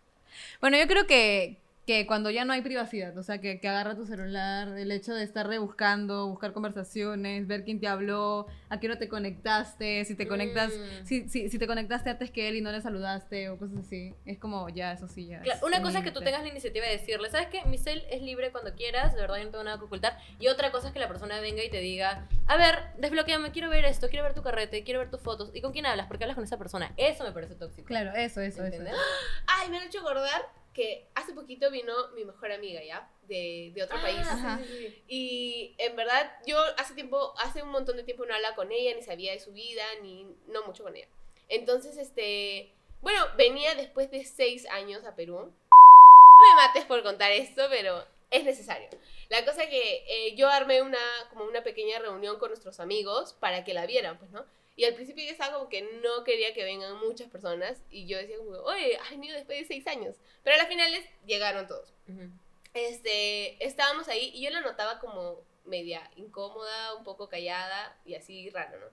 [0.62, 3.96] Bueno, yo creo que, que cuando ya no hay privacidad, o sea, que, que agarra
[3.96, 8.88] tu celular, el hecho de estar rebuscando, buscar conversaciones, ver quién te habló, a qué
[8.88, 11.06] hora te conectaste, si te conectas, Mm.
[11.06, 14.16] si, si, si te conectaste antes que él y no le saludaste o cosas así.
[14.26, 15.42] Es como, ya, eso sí, ya.
[15.42, 17.64] Claro, es una un cosa es que tú tengas la iniciativa de decirle, ¿sabes qué?
[17.66, 20.18] Mi cel es libre cuando quieras, de verdad yo no tengo nada que ocultar.
[20.40, 23.70] Y otra cosa es que la persona venga y te diga, a ver, desbloqueame, quiero
[23.70, 25.52] ver esto, quiero ver tu carrete, quiero ver tus fotos.
[25.54, 26.08] ¿Y con quién hablas?
[26.08, 26.92] Porque hablas con esa persona.
[26.98, 27.86] Eso me parece tóxico.
[27.88, 28.84] Claro, eso, eso, eso.
[29.48, 30.42] Ay, me han hecho acordar
[30.76, 33.10] que hace poquito vino mi mejor amiga, ¿ya?
[33.24, 34.20] De, de otro país.
[34.20, 34.60] Ajá.
[35.08, 38.94] Y en verdad, yo hace tiempo, hace un montón de tiempo no hablaba con ella,
[38.94, 41.08] ni sabía de su vida, ni no mucho con ella.
[41.48, 45.38] Entonces, este, bueno, venía después de seis años a Perú.
[45.38, 48.90] No me mates por contar esto, pero es necesario.
[49.30, 53.64] La cosa que eh, yo armé una, como una pequeña reunión con nuestros amigos para
[53.64, 54.46] que la vieran, pues, ¿no?
[54.76, 58.18] Y al principio yo estaba como que no quería que vengan muchas personas y yo
[58.18, 60.18] decía como, oye, has venido después de seis años.
[60.44, 62.30] Pero a las finales llegaron todos Ujú.
[62.74, 68.50] este, estábamos ahí y yo la notaba como media incómoda, un poco callada y así
[68.50, 68.88] raro, ¿no?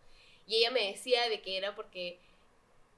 [0.47, 2.18] Y ella me decía de que era porque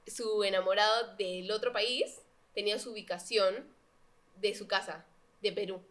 [0.07, 2.21] su enamorado del otro país
[2.53, 3.67] tenía su ubicación
[4.37, 5.05] de su casa,
[5.41, 5.81] de Perú.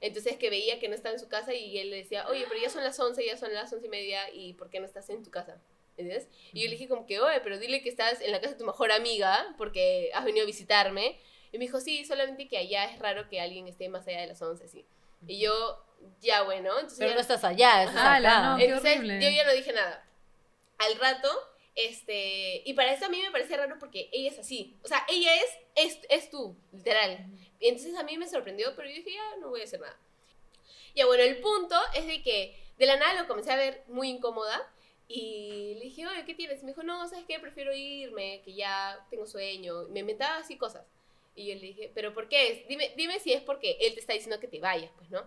[0.00, 2.60] Entonces que veía que no estaba en su casa y él le decía, oye, pero
[2.60, 5.10] ya son las 11, ya son las once y media y ¿por qué no estás
[5.10, 5.60] en tu casa?
[5.98, 6.28] ¿Entiendes?
[6.52, 8.58] Y yo le dije como que, oye, pero dile que estás en la casa de
[8.58, 11.18] tu mejor amiga porque has venido a visitarme.
[11.52, 14.28] Y me dijo, sí, solamente que allá es raro que alguien esté más allá de
[14.28, 14.86] las 11, sí.
[15.26, 15.84] Y yo,
[16.20, 16.98] ya bueno, entonces...
[16.98, 18.48] Pero ya- no estás allá, estás Ala, acá.
[18.50, 19.20] no, qué entonces horrible.
[19.22, 20.06] yo ya no dije nada.
[20.78, 21.28] Al rato,
[21.74, 24.76] este, y para eso a mí me parece raro porque ella es así.
[24.84, 27.26] O sea, ella es, es, es tú, literal.
[27.58, 29.98] Y entonces a mí me sorprendió, pero yo dije, ya no voy a hacer nada.
[30.94, 34.08] Ya bueno, el punto es de que de la nada lo comencé a ver muy
[34.10, 34.70] incómoda.
[35.08, 36.62] Y le dije, oye, ¿qué tienes?
[36.62, 37.40] Me dijo, no, ¿sabes qué?
[37.40, 39.84] Prefiero irme, que ya tengo sueño.
[39.88, 40.84] Me inventaba así cosas.
[41.34, 42.66] Y yo le dije, ¿pero por qué?
[42.68, 45.26] Dime, dime si es porque él te está diciendo que te vayas, pues, ¿no?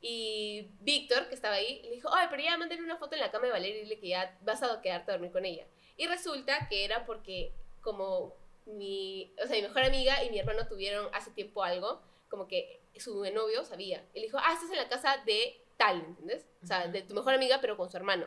[0.00, 3.30] Y Víctor, que estaba ahí, le dijo, ay, pero ya mandé una foto en la
[3.30, 5.66] cama de Valeria y dile que ya vas a quedarte a dormir con ella.
[5.96, 8.34] Y resulta que era porque como
[8.66, 12.80] mi, o sea, mi mejor amiga y mi hermano tuvieron hace tiempo algo, como que
[12.98, 14.04] su novio sabía.
[14.14, 16.46] Le dijo, ah, estás en la casa de tal, ¿entiendes?
[16.62, 18.26] O sea, de tu mejor amiga, pero con su hermano.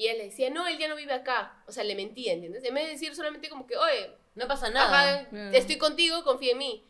[0.00, 1.62] Y él le decía, no, él ya no vive acá.
[1.66, 2.64] O sea, le mentía, ¿entiendes?
[2.64, 5.28] En vez de decir solamente como que, oye, No pasa nada.
[5.28, 5.50] Claro.
[5.52, 6.86] estoy contigo, confía en mí.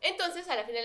[0.00, 0.84] Entonces, a la final,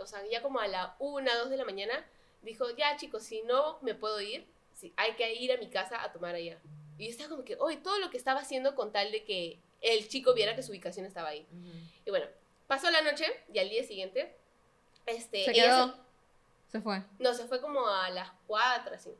[0.00, 2.04] o sea, ya como a la una, dos de la mañana,
[2.42, 4.44] dijo, ya chicos, si no me puedo ir,
[4.74, 6.58] sí, hay que ir a mi casa a tomar allá.
[6.98, 9.60] Y yo estaba como que, oye, todo lo que estaba haciendo con tal de que
[9.80, 11.46] el chico viera que su ubicación estaba ahí.
[12.06, 12.26] Y bueno,
[12.66, 14.34] pasó la noche y al día siguiente,
[15.06, 16.07] este, Se ella quedó.
[16.68, 17.02] Se fue.
[17.18, 19.10] No, se fue como a las 4, así.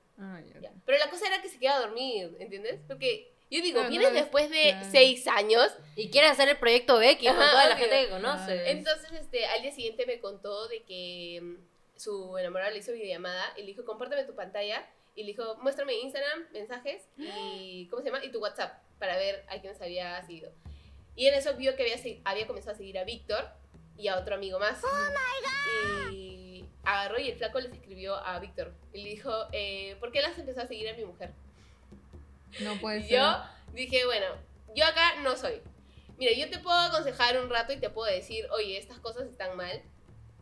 [0.61, 0.71] Ya.
[0.85, 2.81] Pero la cosa era que se quedaba a dormir, ¿entiendes?
[2.87, 4.89] Porque yo digo, no vienes después de claro.
[4.91, 8.71] 6 años Y quiere hacer el proyecto Becky con toda la gente que conoce.
[8.71, 13.55] Entonces, este, al día siguiente me contó de que mm, su enamorado le hizo videollamada
[13.57, 14.87] y le dijo, compárteme tu pantalla.
[15.15, 18.23] Y le dijo, muéstrame Instagram, mensajes y, ¿cómo se llama?
[18.25, 20.53] Y tu WhatsApp para ver a quiénes había seguido.
[21.17, 23.49] Y en eso vio que había, se- había comenzado a seguir a Víctor
[23.97, 24.81] y a otro amigo más.
[26.13, 26.48] Y
[26.85, 28.73] agarró y el flaco les escribió a Víctor.
[28.93, 31.33] Y le dijo, eh, ¿por qué las empezó a seguir a mi mujer?
[32.61, 33.19] No puede ser.
[33.19, 33.43] yo
[33.73, 34.27] dije, bueno,
[34.75, 35.61] yo acá no soy.
[36.17, 39.57] Mira, yo te puedo aconsejar un rato y te puedo decir, oye, estas cosas están
[39.57, 39.83] mal,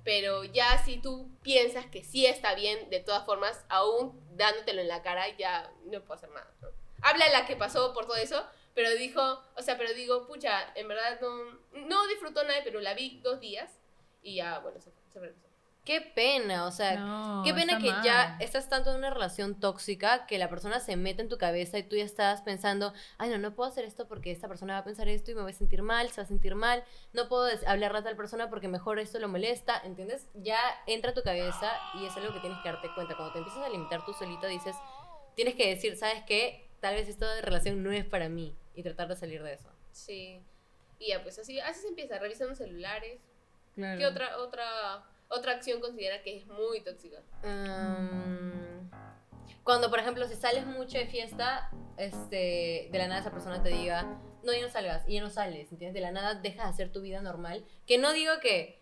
[0.04, 4.88] pero ya si tú piensas que sí está bien, de todas formas, aún dándotelo en
[4.88, 6.50] la cara, ya no puedo hacer nada.
[6.62, 6.68] ¿no?
[7.02, 10.88] Habla la que pasó por todo eso, pero dijo, o sea, pero digo, pucha, en
[10.88, 13.78] verdad no, no disfrutó nada, pero la vi dos días
[14.22, 15.45] y ya, bueno, se, se regresó.
[15.86, 20.26] Qué pena, o sea, No, qué pena que ya estás tanto en una relación tóxica
[20.26, 23.38] que la persona se mete en tu cabeza y tú ya estás pensando, ay, no,
[23.38, 25.54] no puedo hacer esto porque esta persona va a pensar esto y me voy a
[25.54, 26.82] sentir mal, se va a sentir mal,
[27.12, 30.26] no puedo hablarle a tal persona porque mejor esto lo molesta, ¿entiendes?
[30.34, 30.58] Ya
[30.88, 33.14] entra a tu cabeza y es algo que tienes que darte cuenta.
[33.14, 34.74] Cuando te empiezas a limitar tú solito, dices,
[35.36, 36.68] tienes que decir, ¿sabes qué?
[36.80, 39.70] Tal vez esta relación no es para mí y tratar de salir de eso.
[39.92, 40.42] Sí.
[40.98, 43.20] Y ya, pues así, así se empieza, revisando celulares.
[43.76, 43.98] Claro.
[44.00, 47.18] ¿Qué otra, otra, otra acción considera que es muy tóxica?
[47.42, 48.90] Mm,
[49.62, 53.70] cuando, por ejemplo, si sales mucho de fiesta, este, de la nada esa persona te
[53.70, 55.94] diga, no, ya no salgas, y ya no sales, ¿entiendes?
[55.94, 57.64] De la nada dejas de hacer tu vida normal.
[57.86, 58.80] Que no digo que,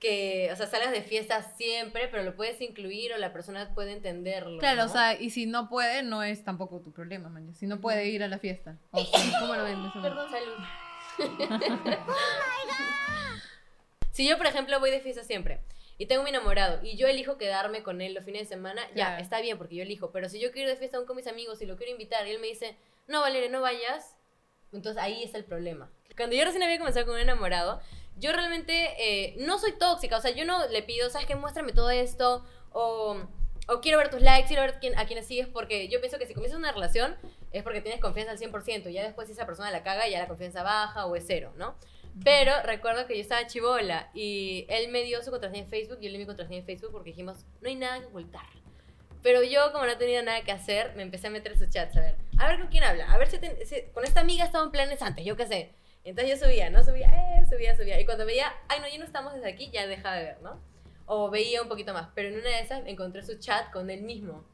[0.00, 3.92] que, o sea, salgas de fiesta siempre, pero lo puedes incluir o la persona puede
[3.92, 4.58] entenderlo.
[4.58, 4.86] Claro, ¿no?
[4.86, 7.54] o sea, y si no puede, no es tampoco tu problema, man.
[7.54, 8.78] Si no puede ir a la fiesta.
[8.92, 9.78] O sea, ¿Cómo lo ven?
[10.00, 10.56] Perdón, Salud.
[14.14, 15.60] si yo, por ejemplo, voy de fiesta siempre
[15.98, 19.18] y tengo mi enamorado y yo elijo quedarme con él los fines de semana, ya,
[19.18, 20.12] está bien porque yo elijo.
[20.12, 22.24] Pero si yo quiero ir de fiesta aún con mis amigos y lo quiero invitar
[22.24, 22.76] y él me dice,
[23.08, 24.14] no, Valeria, no vayas,
[24.72, 25.90] entonces ahí está el problema.
[26.16, 27.80] Cuando yo recién había comenzado con un enamorado,
[28.16, 31.34] yo realmente eh, no soy tóxica, o sea, yo no le pido, ¿sabes qué?
[31.34, 33.16] Muéstrame todo esto, o,
[33.66, 36.26] o quiero ver tus likes, quiero ver quién, a quienes sigues, porque yo pienso que
[36.26, 37.16] si comienzas una relación
[37.50, 40.28] es porque tienes confianza al 100%, ya después si esa persona la caga, ya la
[40.28, 41.74] confianza baja o es cero, ¿no?
[42.22, 46.04] Pero recuerdo que yo estaba chivola y él me dio su contraseña en Facebook y
[46.04, 48.46] yo le di mi contraseña en Facebook porque dijimos, no hay nada que ocultar.
[49.22, 51.96] Pero yo, como no tenía nada que hacer, me empecé a meter en sus chats,
[51.96, 54.44] a ver, a ver con quién habla, a ver si, ten- si- con esta amiga
[54.44, 55.70] estaba en planes antes, yo qué sé.
[56.04, 56.84] Entonces yo subía, ¿no?
[56.84, 57.98] Subía, eh, subía, subía.
[57.98, 60.60] Y cuando veía, ay, no, ya no estamos desde aquí, ya dejaba de ver, ¿no?
[61.06, 62.08] O veía un poquito más.
[62.14, 64.44] Pero en una de esas encontré su chat con él mismo.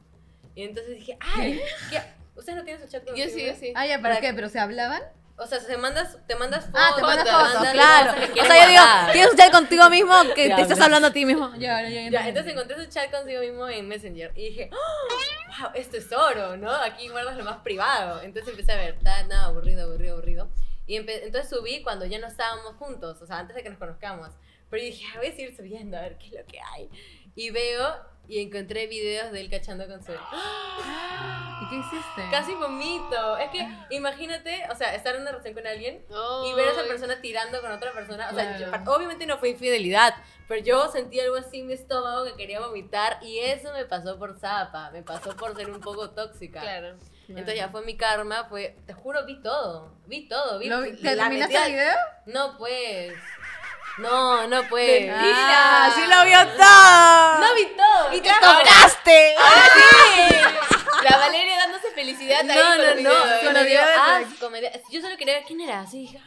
[0.55, 1.59] Y entonces dije, ay,
[1.89, 1.99] ¿qué?
[2.35, 3.73] ¿Ustedes no tienen su chat con Yo sí, yo sí.
[3.75, 4.33] Ah, ya, ¿pero Para- qué?
[4.33, 5.01] ¿Pero se hablaban?
[5.41, 6.81] O sea, te mandas, te mandas fotos.
[6.83, 8.11] Ah, te mandas fotos, claro.
[8.11, 11.07] O quieres sea, yo digo, tienes un chat contigo mismo que Ya, te estás hablando
[11.07, 11.51] a ti mismo.
[11.55, 12.09] Ya, ya, ya.
[12.11, 16.57] Ya, entonces encontré su chat consigo mismo en Messenger y dije, wow, esto es oro,
[16.57, 16.71] ¿no?
[16.71, 18.21] Aquí guardas lo más privado.
[18.21, 20.49] Entonces empecé a ver, nada, aburrido, aburrido, aburrido.
[20.85, 24.29] Y entonces subí cuando ya no estábamos juntos, o sea, antes de que nos conozcamos.
[24.69, 26.89] Pero dije, "Ah, voy a seguir subiendo a ver qué es lo que hay.
[27.35, 27.95] Y veo
[28.31, 30.11] y encontré videos de él cachando con su...
[31.61, 32.21] ¿Y qué hiciste?
[32.31, 33.37] Casi vomito.
[33.37, 36.49] Es que imagínate, o sea, estar en una relación con alguien Oh.
[36.49, 38.29] y ver a esa persona tirando con otra persona.
[38.31, 38.83] O sea, Claro.
[38.85, 40.15] yo- obviamente no fue infidelidad,
[40.47, 44.17] pero yo sentí algo así en mi estómago que quería vomitar y eso me pasó
[44.17, 46.61] por zapa, me pasó por ser un poco tóxica.
[46.61, 46.95] Claro.
[47.27, 50.93] Entonces ya fue mi karma, fue, te juro, vi todo, vi todo, vi ¿Lo vi-
[50.97, 51.95] ¿Te terminaste el video?
[52.25, 53.13] No, pues.
[53.97, 55.09] No, no, pues.
[55.13, 57.39] Ah, sí lo vio todo.
[57.39, 58.13] No vi todo.
[58.13, 59.35] Y te Ahora- tocaste.
[61.03, 61.60] La Valeria
[62.01, 66.19] felicidad ahí No, no, no, me dio- Yo solo quería ver quién era, así dije,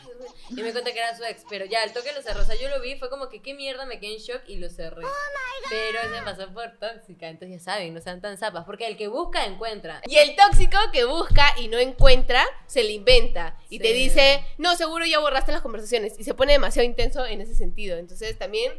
[0.50, 2.54] y me cuenta que era su ex, pero ya, el toque lo cerró, o sea,
[2.56, 5.02] yo lo vi, fue como que qué mierda, me quedé en shock y lo cerré.
[5.70, 8.96] Pero eso me pasó por tóxica, entonces ya saben, no sean tan zapas, porque el
[8.96, 10.00] que busca, encuentra.
[10.06, 13.56] Y el tóxico que busca y no encuentra, se le inventa.
[13.70, 13.94] Y te Sí.
[13.94, 16.14] dice, no, seguro ya borraste las conversaciones.
[16.18, 17.96] Y se pone demasiado intenso en ese sentido.
[17.96, 18.72] Entonces también,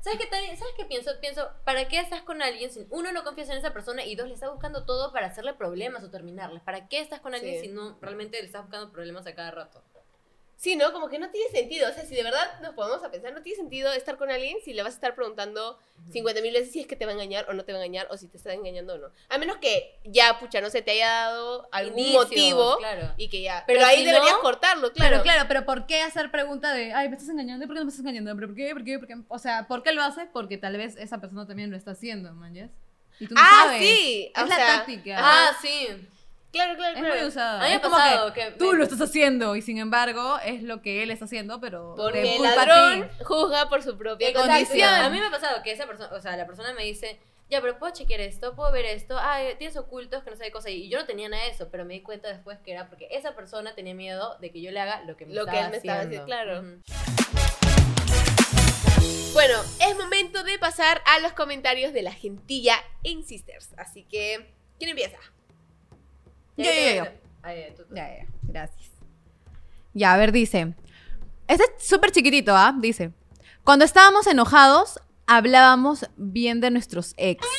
[0.00, 1.10] ¿Sabes qué, también- ¿Sabes qué pienso?
[1.20, 4.28] Pienso, ¿para qué estás con alguien si uno no confías en esa persona y dos
[4.28, 6.62] le estás buscando todo para hacerle problemas o terminarles?
[6.62, 7.66] ¿Para qué estás con alguien Sí.
[7.66, 9.82] si no realmente le estás buscando problemas a cada rato?
[10.58, 10.92] Sí, ¿no?
[10.92, 11.88] Como que no tiene sentido.
[11.88, 14.58] O sea, si de verdad nos podemos a pensar, no tiene sentido estar con alguien
[14.64, 15.78] si le vas a estar preguntando
[16.10, 17.84] 50 mil veces si es que te va a engañar o no te va a
[17.84, 19.10] engañar o si te está engañando o no.
[19.28, 23.14] A menos que ya, pucha, no se te haya dado algún Indicios, motivo claro.
[23.16, 23.64] y que ya.
[23.66, 25.10] Pero Pero, ahí si deberías no- cortarlo, claro.
[25.10, 27.66] Pero claro, pero ¿por qué hacer pregunta de, ay, me estás engañando?
[27.66, 28.34] ¿Por qué no me estás engañando?
[28.34, 28.72] ¿Pero por qué?
[28.74, 28.98] ¿Por qué?
[28.98, 29.14] ¿Por qué?
[29.28, 30.26] O sea, ¿por qué lo hace?
[30.26, 32.70] Porque tal vez esa persona también lo está haciendo, man, ¿yes?
[33.20, 33.80] Y tú no ah, sabes.
[33.82, 34.32] sí.
[34.34, 35.16] Es o la sea, táctica.
[35.20, 35.88] Ah, sí.
[36.52, 37.14] Claro, claro, Es claro.
[37.20, 37.60] muy usada.
[37.60, 39.78] A mí me es como pasado que, que tú me- lo estás haciendo y sin
[39.78, 44.28] embargo es lo que él está haciendo, pero Porque el ladrón juzga por su propia
[44.30, 44.48] Exacto.
[44.50, 44.88] condición.
[44.94, 47.20] A mí me ha pasado que esa persona, o sea, la persona me dice,
[47.50, 50.50] ya, pero puedo chequear esto, puedo ver esto, ah, tienes ocultos que no sé qué
[50.50, 50.70] cosa.
[50.70, 53.08] Y yo no tenía nada de eso, pero me di cuenta después que era porque
[53.10, 55.64] esa persona tenía miedo de que yo le haga lo que me Lo que estaba
[55.66, 56.24] él me estaba haciendo.
[56.26, 56.62] claro.
[59.34, 59.54] Bueno,
[59.86, 62.74] es momento de pasar a los comentarios de la gentilla
[63.04, 63.70] en Sisters.
[63.76, 65.18] Así que, ¿quién empieza?
[66.64, 67.12] Ya,
[67.76, 67.94] tú, tú.
[67.94, 68.90] Ya, ya, gracias.
[69.94, 70.74] Ya, a ver, dice.
[71.46, 72.74] Este es súper chiquitito, ¿ah?
[72.76, 73.12] Dice.
[73.64, 77.46] Cuando estábamos enojados, hablábamos bien de nuestros ex.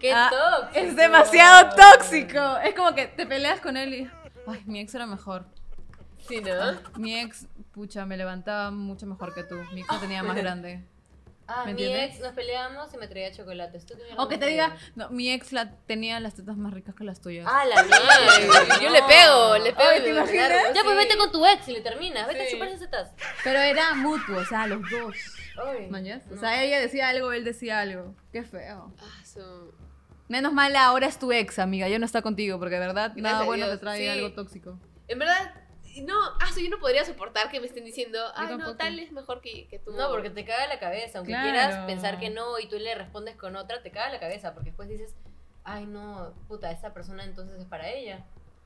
[0.00, 0.78] ¡Qué Ah, tóxico!
[0.86, 2.56] Es demasiado tóxico.
[2.58, 4.10] Es como que te peleas con él y.
[4.46, 5.46] Ay, mi ex era mejor.
[6.28, 6.78] Sí, ¿no?
[6.98, 9.56] Mi ex, pucha, me levantaba mucho mejor que tú.
[9.72, 10.84] Mi ex lo tenía más grande.
[11.48, 12.14] Ah, ¿Me mi entiendes?
[12.14, 13.86] ex nos peleamos y me traía chocolates.
[13.86, 16.94] ¿Tú qué O que te diga, no, mi ex la, tenía las tetas más ricas
[16.96, 17.46] que las tuyas.
[17.48, 18.80] Ah, la mierda.
[18.82, 19.88] yo le pego, le pego.
[19.88, 20.48] Ay, y ¿te me imaginas?
[20.50, 21.04] largo, Ya, pues sí.
[21.04, 22.26] vete con tu ex y le terminas.
[22.26, 22.52] Vete a Sí.
[22.52, 23.12] chupar esas tetas.
[23.44, 25.14] Pero era mutuo, o sea, los dos.
[25.64, 26.22] Ay, ¿Mañas?
[26.32, 28.14] O sea, ella decía algo, él decía algo.
[28.32, 28.92] Qué feo.
[29.00, 29.72] Ah, su-
[30.28, 31.88] Menos mal ahora es tu ex, amiga.
[31.88, 34.08] Ya no está contigo, porque de verdad Gracias nada a bueno Dios, te trae sí.
[34.08, 34.78] algo tóxico.
[35.06, 35.54] En verdad,
[36.02, 39.40] no, ah, yo no podría soportar que me estén diciendo, ay, no, tal es mejor
[39.40, 39.92] que, que tú.
[39.92, 41.18] No, porque te caga la cabeza.
[41.18, 41.44] Aunque Claro.
[41.50, 44.52] quieras pensar que no y tú le respondes con otra, te caga la cabeza.
[44.54, 45.14] Porque después dices,
[45.64, 48.24] ay, no, puta, esa persona entonces es para ella.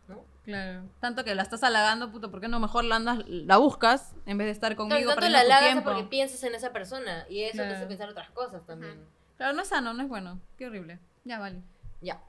[0.09, 0.25] ¿No?
[0.45, 0.83] Claro.
[1.01, 4.39] Tanto que la estás halagando, puto, ¿por qué no mejor la andas, la buscas en
[4.39, 7.27] vez de estar Claro, conmigo tanto perdiendo la halagas porque piensas en esa persona.
[7.29, 7.89] Y eso te hace Claro.
[7.89, 9.07] pensar otras cosas también.
[9.37, 10.41] Claro, no es sano, no es bueno.
[10.59, 10.99] Qué horrible.
[11.25, 11.63] Ya, vale.
[12.01, 12.21] Ya.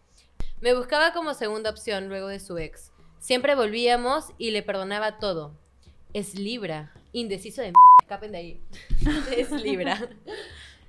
[0.60, 2.92] Me buscaba como segunda opción luego de su ex.
[3.22, 5.56] Siempre volvíamos y le perdonaba todo.
[6.12, 6.92] Es Libra.
[7.14, 7.76] Indeciso de m.
[8.02, 8.62] Escapen de ahí.
[9.38, 10.10] es Libra.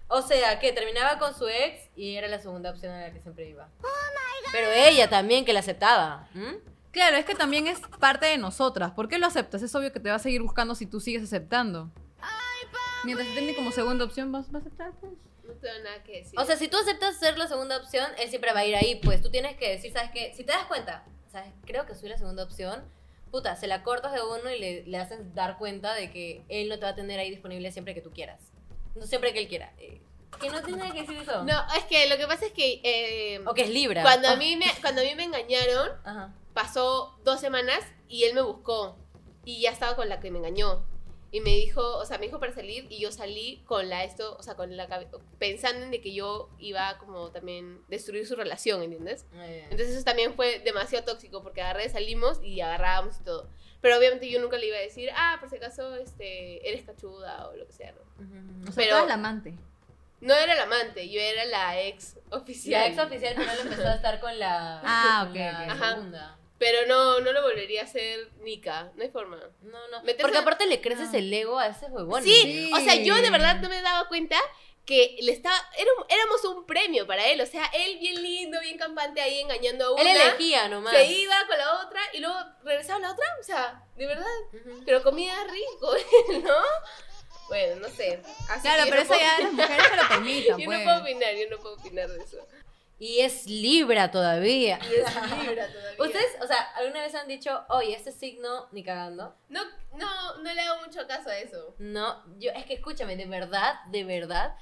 [0.09, 3.21] O sea, que terminaba con su ex y era la segunda opción a la que
[3.21, 3.69] siempre iba.
[4.51, 6.27] Pero ella también que la aceptaba.
[6.91, 8.93] Claro, es que también es parte de nosotras.
[8.93, 9.61] ¿Por qué lo aceptas?
[9.63, 11.91] Es obvio que te va a seguir buscando si tú sigues aceptando.
[13.05, 14.93] Mientras te tiene como segunda opción, ¿vas, vas a aceptar?
[15.01, 15.13] Pues?
[15.45, 16.39] No tengo nada que decir.
[16.39, 19.01] O sea, si tú aceptas ser la segunda opción, él siempre va a ir ahí.
[19.03, 20.33] Pues tú tienes que decir, ¿sabes qué?
[20.35, 21.51] Si te das cuenta, ¿sabes?
[21.67, 22.85] Creo que soy la segunda opción.
[23.31, 26.69] Puta, se la cortas de uno y le, le haces dar cuenta de que él
[26.69, 28.53] no te va a tener ahí disponible siempre que tú quieras.
[28.95, 29.73] No siempre que él quiera.
[29.79, 30.03] Eh,
[30.41, 31.43] que no tiene nada que decir eso.
[31.45, 34.03] no, es que lo que pasa es que eh, O que es Libra.
[34.03, 34.37] cuando, a Oh.
[34.37, 36.35] mí me, cuando a mí me engañaron, Ajá.
[36.53, 38.97] pasó dos semanas y él me buscó.
[39.45, 40.85] Y ya estaba con la que me engañó.
[41.35, 44.37] Y me dijo, o sea, me dijo para salir y yo salí con la esto,
[44.39, 44.87] o sea, con la
[45.39, 49.25] pensando en de que yo iba como también destruir su relación, ¿entiendes?
[49.37, 53.49] Eh, Entonces eso también fue demasiado tóxico porque agarré, salimos y agarrábamos y todo.
[53.81, 57.49] Pero obviamente yo nunca le iba a decir, ah, por si acaso este, eres cachuda
[57.49, 57.93] o lo que sea.
[57.93, 58.69] ¿no?
[58.69, 59.55] O sea, Pero- tú la amante.
[60.21, 62.81] No era la amante, yo era la ex oficial.
[62.83, 65.73] La ex oficial final empezó a estar con la, Ah, con la.
[65.73, 66.37] Ajá.
[66.65, 69.37] Pero no, no lo volvería a hacer Nika, no hay forma.
[69.63, 70.03] No, no.
[70.05, 71.19] Meterse- Porque aparte le creces No.
[71.19, 72.23] el ego a ese huevón.
[72.23, 72.71] sí, Sí.
[72.73, 74.37] o sea, yo de verdad no me daba cuenta
[74.85, 75.57] que le estaba,
[76.09, 79.93] éramos un premio para él, o sea, él bien lindo, bien campante ahí engañando a
[79.93, 80.93] una, Él elegía nomás.
[80.95, 84.27] se iba con la otra y luego regresaba a la otra, o sea, de verdad,
[84.53, 84.83] Ujú.
[84.87, 85.95] pero comía rico,
[86.45, 86.55] ¿no?
[87.49, 88.23] Bueno, no sé.
[88.49, 90.79] Así Claro, que pero no eso puedo- ya las mujeres se lo permitan, Yo pues.
[90.79, 92.39] no puedo opinar, yo no puedo opinar de eso.
[93.03, 94.79] Y es Libra todavía.
[94.81, 95.97] Y es Libra todavía.
[95.99, 99.35] Ustedes, o sea, ¿alguna vez han dicho, oye, este signo ni cagando?
[99.49, 99.61] No,
[99.95, 101.75] no, no le hago mucho caso a eso.
[101.79, 104.55] No, yo, es que escúchame, de verdad, de verdad,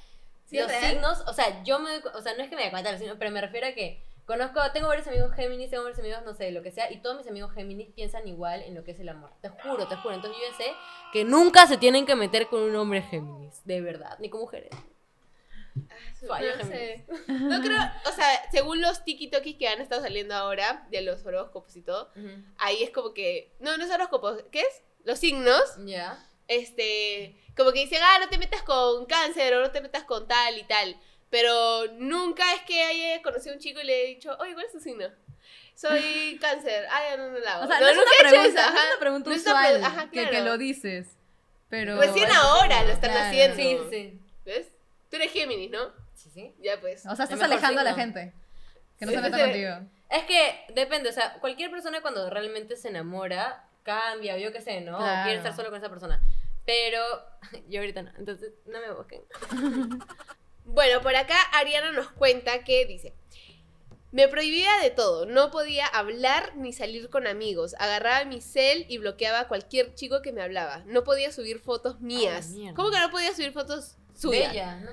[0.47, 0.91] Sí, los real.
[0.91, 3.31] signos, o sea, yo me, o sea, no es que me dé cuenta, sino, pero
[3.31, 6.63] me refiero a que conozco, tengo varios amigos Géminis, tengo varios amigos, no sé, lo
[6.63, 9.33] que sea, y todos mis amigos Géminis piensan igual en lo que es el amor.
[9.43, 10.15] Te juro, te juro.
[10.15, 10.73] Entonces yo ya sé
[11.13, 14.71] que nunca se tienen que meter con un hombre Géminis, de verdad, ni con mujeres.
[16.27, 17.05] Fallo no sé.
[17.29, 21.75] No creo, o sea, según los tiki-tokis que han estado saliendo ahora, de los horóscopos
[21.77, 22.11] y todo,
[22.59, 24.83] ahí es como que, no, no es horóscopos, ¿qué es?
[25.05, 26.19] Los signos, Ya.
[26.49, 30.29] este, como que dicen, ah, no te metas con cáncer o no te metas con
[30.29, 30.97] tal y tal.
[31.31, 34.67] Pero nunca es que haya conocido a un chico y le he dicho, oye, ¿cuál
[34.67, 35.07] es tu signo?
[35.77, 36.87] Soy cáncer.
[36.91, 37.65] Ah, no, no hago.
[37.65, 39.37] O sea, no, no, es una he hecho pregunta, eso, no es una pregunta No
[39.37, 40.45] es una usual pre- ajá, que, que claro.
[40.45, 41.17] lo dices.
[41.69, 42.01] Pero...
[42.01, 43.27] Recién ahora lo están Claro.
[43.29, 43.57] haciendo.
[43.57, 44.21] Sí, sí.
[44.45, 44.73] ¿Ves?
[45.11, 45.93] Tú eres Géminis, ¿no?
[46.15, 46.55] Sí, sí.
[46.61, 47.05] Ya pues.
[47.07, 48.33] O sea, estás alejando a la gente.
[48.99, 49.43] Que no Sí, se meta sí.
[49.45, 49.75] contigo.
[50.11, 54.61] Es que depende, o sea, cualquier persona cuando realmente se enamora, cambia, o yo qué
[54.61, 54.97] sé, ¿no?
[54.97, 55.23] O Claro.
[55.25, 56.23] quiere estar solo con esa persona.
[56.67, 57.03] Pero
[57.69, 59.23] yo ahorita no, entonces no me busquen.
[60.65, 63.13] Bueno, por acá Ariana nos cuenta que dice,
[64.13, 68.99] me prohibía de todo, no podía hablar ni salir con amigos, agarraba mi cel y
[68.99, 72.51] bloqueaba a cualquier chico que me hablaba, no podía subir fotos mías.
[72.51, 72.77] mierda.
[72.77, 73.97] ¿Cómo que no podía subir fotos
[74.29, 74.91] Bella, ¿no?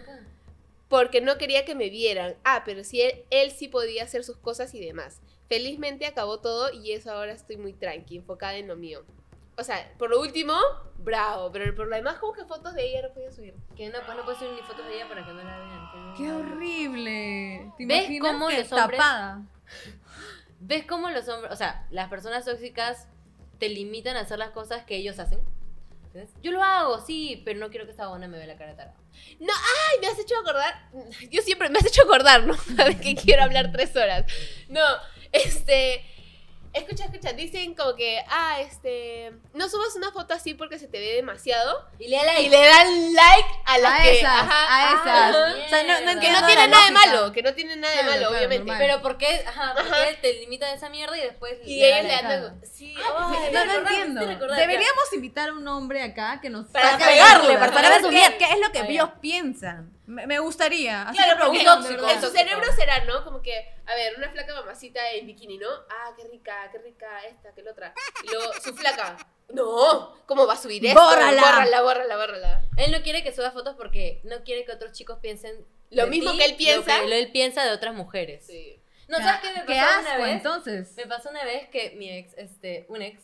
[0.87, 2.35] Porque no quería que me vieran.
[2.45, 5.19] Ah, pero sí, él, él sí podía hacer sus cosas y demás.
[5.49, 9.03] Felizmente acabó todo y eso ahora estoy muy tranqui, enfocada en lo mío.
[9.57, 10.53] o sea, por lo último,
[10.99, 13.53] bravo, pero por lo demás, como que fotos de ella no podía subir.
[13.75, 16.13] Que no, pues no puedo subir ni fotos de ella para que no la vean.
[16.15, 17.73] Qué horrible.
[17.77, 19.41] ¿Te ¿Ves imaginas cómo que los hombres- tapada?
[20.59, 23.07] ¿Ves cómo los hombres, o sea, las personas tóxicas
[23.59, 25.39] te limitan a hacer las cosas que ellos hacen?
[26.41, 28.97] Yo lo hago, sí, pero no quiero que esta buena me vea la cara tarada.
[29.39, 30.89] No, ay, me has hecho acordar.
[31.31, 32.55] Yo siempre me has hecho acordar, ¿no?
[32.75, 34.25] Sabes que quiero hablar tres horas.
[34.69, 34.83] No,
[35.31, 36.03] este.
[36.77, 39.33] Escucha, escucha, dicen como que, ah, este.
[39.53, 41.85] No subas una foto así porque se te ve demasiado.
[41.99, 42.43] Y le da like.
[42.43, 44.19] Y le dan like a las A que.
[44.19, 45.07] esas, ajá, a esas.
[45.35, 45.65] ajá.
[45.65, 46.19] O sea, no, no.
[46.21, 48.57] Que no tiene la nada de malo, que no tiene nada de malo, claro, obviamente.
[48.65, 48.77] normal.
[48.79, 50.05] Pero ¿por qué, ajá, ¿por Ajá.
[50.07, 52.45] qué te limitan a esa mierda y después Y le ellos dan le like?
[52.45, 52.61] dan.
[52.65, 54.25] Sí, Ay, ay, No, no entiendo.
[54.55, 58.45] Deberíamos invitar a un hombre acá que nos Para pegarle, para para ver qué- qué,
[58.53, 59.96] es lo que Ah, ellos piensan.
[60.07, 61.03] Me, me gustaría.
[61.03, 63.23] Así Claro, porque tóxico, en su cerebro será, ¿no?
[63.23, 63.53] Como que,
[63.85, 65.69] a ver, una flaca mamacita en bikini, ¿no?
[65.89, 67.93] Ah, qué rica, qué rica esta, que la otra.
[68.23, 69.17] Y luego, su flaca.
[69.49, 70.99] No, ¿cómo va a subir esto?
[70.99, 71.41] Bórrala.
[71.41, 72.65] Bórrala, bórrala, bórrala.
[72.77, 76.09] Él no quiere que suba fotos porque no quiere que otros chicos piensen Lo de
[76.09, 77.01] mismo ti que él piensa.
[77.01, 78.45] Lo que él piensa de otras mujeres.
[78.45, 78.81] Sí.
[79.09, 80.31] No, ¿sabes qué me pasó Qué una asco, vez?
[80.33, 80.97] entonces.
[80.97, 83.21] Me pasó una vez que mi ex, este, un ex,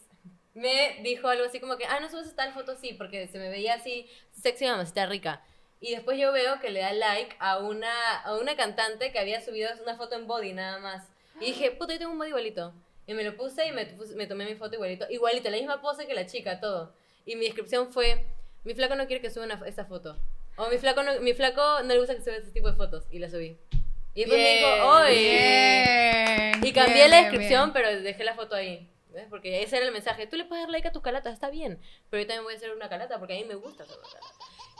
[0.53, 3.49] me dijo algo así como que, ah, no subes tal foto así, porque se me
[3.49, 4.09] veía así
[4.41, 5.41] sexy mamacita rica.
[5.85, 9.41] Y después yo veo que le da like a una, a una cantante que había
[9.41, 11.05] subido una foto en body nada más.
[11.41, 12.73] Y dije, puta, yo tengo un body igualito.
[13.05, 15.05] Y me lo puse y me, puse- me tomé mi foto igualito.
[15.09, 16.93] Igualito, la misma pose que la chica, todo.
[17.25, 18.25] Y mi descripción fue,
[18.63, 20.17] mi flaco no quiere que suba una, esta foto.
[20.55, 23.03] O mi flaco, no, mi flaco no le gusta que suba este tipo de fotos.
[23.11, 23.57] Y la subí.
[24.15, 26.51] Y después me Bien, dijo, oye.
[26.69, 27.73] Y cambié bien, la descripción, bien.
[27.73, 28.89] pero dejé la foto ahí.
[29.09, 29.25] ¿Ves?
[29.29, 30.27] Porque ese era el mensaje.
[30.27, 31.79] Tú le puedes dar like a tus calatas, está bien.
[32.09, 34.07] Pero yo también voy a hacer una calata porque a mí me gusta hacer una
[34.07, 34.33] calata.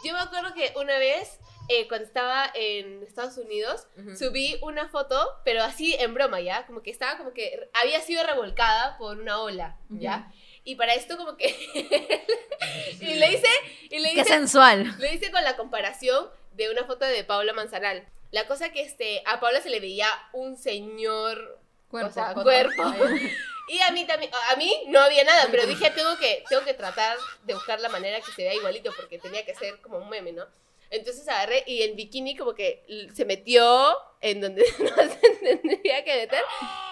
[0.04, 1.40] Yo me acuerdo que una vez,
[1.70, 3.88] eh, cuando estaba en Estados Unidos,
[4.18, 6.66] subí una foto, pero así en broma, ¿ya?
[6.66, 10.32] Como que estaba como que había sido revolcada por una ola, ¿ya?
[10.66, 11.48] Y para esto como que...
[13.02, 13.48] y le hice...
[13.90, 14.96] Y le Qué hice sensual.
[14.98, 18.08] Lo hice con la comparación de una foto de Paula Manzaral.
[18.32, 22.84] La cosa que este, a Paula se le veía un señor Cuerpo, o sea, cuerpo.
[23.68, 26.74] Y a mí también, a mí no había nada, pero dije, tengo que, tengo que
[26.74, 30.10] tratar de buscar la manera que se vea igualito, porque tenía que ser como un
[30.10, 30.46] meme, ¿no?
[30.90, 32.84] Entonces agarré y el bikini como que
[33.16, 36.44] se metió en donde no se tendría que meter.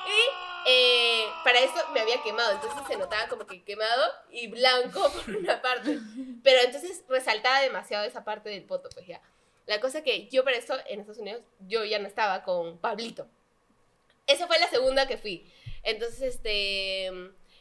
[0.07, 5.11] Y eh, para eso me había quemado, entonces se notaba como que quemado y blanco
[5.25, 5.99] por una parte.
[6.43, 9.21] Pero entonces resaltaba demasiado esa parte del poto, pues ya.
[9.67, 13.27] La cosa que yo para eso en Estados Unidos, yo ya no estaba con Pablito.
[14.25, 15.51] Esa fue la segunda que fui.
[15.83, 17.09] Entonces, este,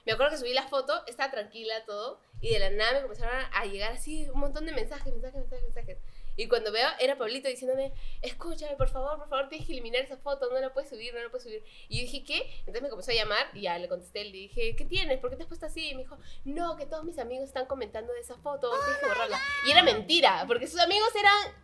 [0.07, 3.35] me acuerdo que subí la foto, estaba tranquila todo, y de la nada me comenzaron
[3.53, 5.99] a llegar así un montón de mensajes, mensajes, mensajes, mensajes.
[6.37, 7.93] Y cuando veo, era Pablito diciéndome,
[8.23, 11.23] escúchame, por favor, por favor, tienes que eliminar esa foto, no la puedes subir, no
[11.23, 11.63] la puedes subir.
[11.89, 12.51] Y yo dije, ¿qué?
[12.61, 15.19] Entonces me comenzó a llamar y ya le contesté, le dije, ¿qué tienes?
[15.19, 15.91] ¿Por qué te has puesto así?
[15.91, 19.07] Y me dijo, no, que todos mis amigos están comentando de esa foto, tienes que
[19.07, 19.39] borrarla.
[19.67, 21.55] Y era mentira, porque sus amigos eran,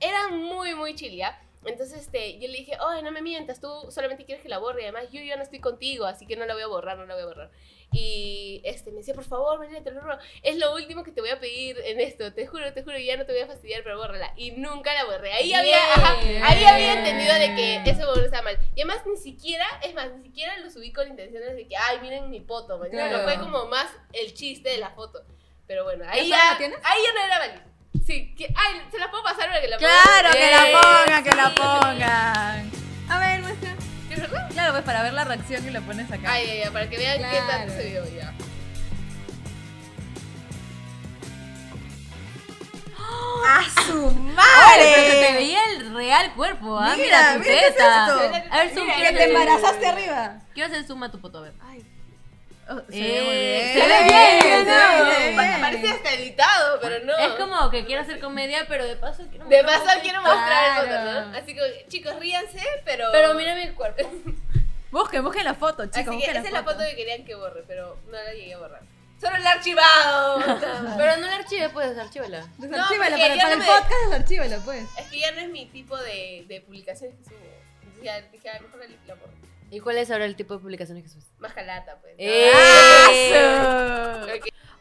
[0.00, 1.42] eran muy, muy chill, ¿ya?
[1.66, 4.82] Entonces este, yo le dije, oye, no me mientas, tú solamente quieres que la borre.
[4.82, 7.06] Y además, yo ya no estoy contigo, así que no la voy a borrar, no
[7.06, 7.50] la voy a borrar.
[7.92, 11.20] Y este, me decía, por favor, María, te lo juro, es lo último que te
[11.20, 12.32] voy a pedir en esto.
[12.32, 14.32] Te juro, te juro, ya no te voy a fastidiar, pero bórrala.
[14.36, 15.32] Y nunca la borré.
[15.32, 18.58] Ahí había, ajá, ahí había entendido de que eso borró estaba mal.
[18.74, 21.98] Y además, ni siquiera, es más, ni siquiera lo subí con intenciones de que, ay,
[22.00, 22.80] miren mi foto.
[22.90, 23.24] Claro.
[23.24, 25.24] Fue como más el chiste de la foto.
[25.66, 27.75] Pero bueno, ahí ¿Esa la ya, ahí ya no era válido.
[28.04, 31.30] Sí, que, ay, se las puedo pasar para que la Claro, que la pongan, que
[31.36, 32.70] la pongan.
[33.08, 33.74] A ver, muestra.
[34.10, 34.48] ¿Es verdad?
[34.50, 36.32] Claro, pues para ver la reacción y la pones acá.
[36.32, 38.32] Ay, ay, ay, para que vean qué tanto se vio ya.
[43.48, 44.92] ¡A su madre!
[44.94, 46.94] pero se te veía el real cuerpo, ¿ah?
[46.96, 48.06] Mira, Mira, tu mira qué es teta.
[48.08, 48.48] esto.
[48.50, 50.38] A ver, zoom, quiero que te embarazaste arriba.
[50.52, 51.52] Quiero hacer zoom a tu foto, a ver.
[52.68, 53.72] Oh, se Eh, ve muy bien.
[53.74, 55.04] se ve bien, se ve ¿no?
[55.18, 55.36] bien.
[55.36, 57.16] Pa- Parece hasta editado, pero no.
[57.16, 61.20] Es como que quiero hacer comedia, pero de paso quiero De paso quiero mostrar Claro.
[61.20, 61.38] foto, ¿no?
[61.38, 63.08] Así que, chicos, ríanse, pero...
[63.12, 64.10] Pero mira mi cuerpo.
[64.90, 65.96] Busquen, busquen la foto, chicos.
[65.98, 66.78] Así que busquen esa la es la foto.
[66.88, 68.80] que querían que borre, pero no la llegué a borrar.
[69.20, 70.38] ¡Solo el archivado!
[70.98, 72.46] Pero no la archive, pues, archívala.
[72.58, 74.84] Desarchívala, porque para, para no el me- podcast desarchívala, pues.
[74.98, 77.38] es que ya no es mi tipo de, de publicaciones que subo.
[77.82, 79.32] Entonces ya dije, ah, mejor la, la borro.
[79.70, 81.30] ¿Y cuál es ahora el tipo de publicaciones que subes?
[81.38, 82.14] Más jalata, pues.
[82.18, 82.52] ¡Eh!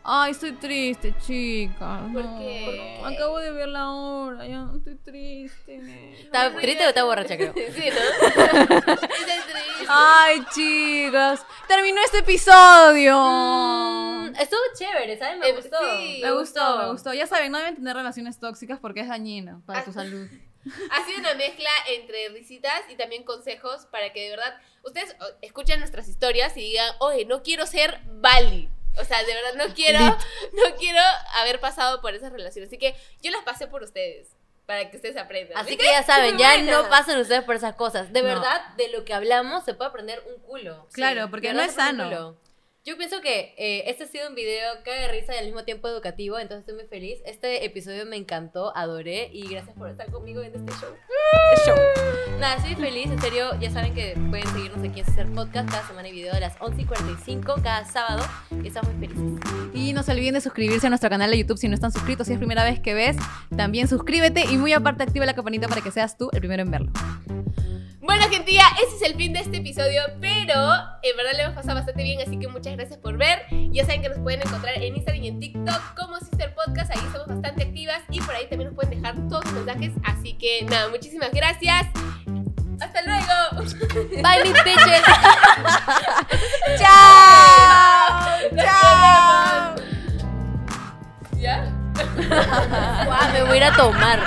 [0.07, 2.01] Ay, estoy triste, chica.
[2.13, 2.37] ¿Por No.
[2.39, 3.01] qué?
[3.03, 5.81] Acabo de ver la hora, ya estoy triste.
[6.21, 7.53] ¿Está triste o está borracha, creo?
[7.73, 8.27] Sí, ¿no?
[8.27, 9.87] Estoy triste.
[9.87, 13.17] Ay, chicas, terminó este episodio.
[13.19, 15.39] Mm, estuvo chévere, ¿sabes?
[15.39, 15.77] Me Eh, gustó.
[15.97, 16.19] sí.
[16.21, 17.13] Me gustó, me gustó.
[17.13, 19.93] Ya saben, no deben tener relaciones tóxicas porque es dañino para tu Ah.
[19.93, 20.27] salud.
[20.91, 25.25] Ha sido una mezcla entre risitas y también consejos para que de verdad ustedes o,
[25.41, 28.69] escuchen nuestras historias y digan, oye, no quiero ser Bali.
[28.97, 30.99] O sea, de verdad no quiero, no quiero
[31.35, 32.69] haber pasado por esas relaciones.
[32.69, 34.29] Así que yo las pasé por ustedes.
[34.65, 35.55] Para que ustedes aprendan.
[35.59, 35.83] Así ¿Viste?
[35.83, 36.71] que ya saben, ya Buena.
[36.71, 38.11] no pasen ustedes por esas cosas.
[38.11, 38.27] De No.
[38.29, 40.87] verdad, de lo que hablamos se puede aprender un culo.
[40.91, 42.35] Claro, porque no es sano.
[42.87, 45.63] Yo pienso que eh, este ha sido un video que de risa y al mismo
[45.63, 47.17] tiempo educativo, entonces estoy muy feliz.
[47.25, 50.93] Este episodio me encantó, adoré y gracias por estar conmigo en este show.
[51.65, 51.75] show.
[52.39, 55.87] Nada, estoy feliz, en serio, ya saben que pueden seguirnos aquí en Hacer Podcast, cada
[55.87, 58.23] semana hay video a las 11 y 45, cada sábado,
[58.63, 59.41] y estamos muy felices.
[59.73, 62.27] Y no se olviden de suscribirse a nuestro canal de YouTube si no están suscritos.
[62.27, 63.17] Si es primera vez que ves,
[63.57, 66.69] también suscríbete y muy aparte activa la campanita para que seas tú el primero en
[66.69, 66.91] verlo.
[68.05, 70.53] Bueno, gentilla, ese es el fin de este episodio, pero
[71.01, 73.47] en verdad le hemos pasado bastante bien, así que muchas gracias por ver.
[73.71, 77.03] Ya saben que nos pueden encontrar en Instagram y en TikTok como Sister Podcast, ahí
[77.03, 79.91] estamos bastante activas y por ahí también nos pueden dejar todos sus mensajes.
[80.03, 81.87] Así que nada, muchísimas gracias.
[82.79, 83.65] Hasta luego.
[84.21, 85.01] Bye, mis bitches.
[86.77, 88.37] ¡Chao!
[88.55, 89.75] ¡Chao!
[91.37, 91.73] ¿Ya?
[93.05, 94.19] Guau, me voy a ir a tomar.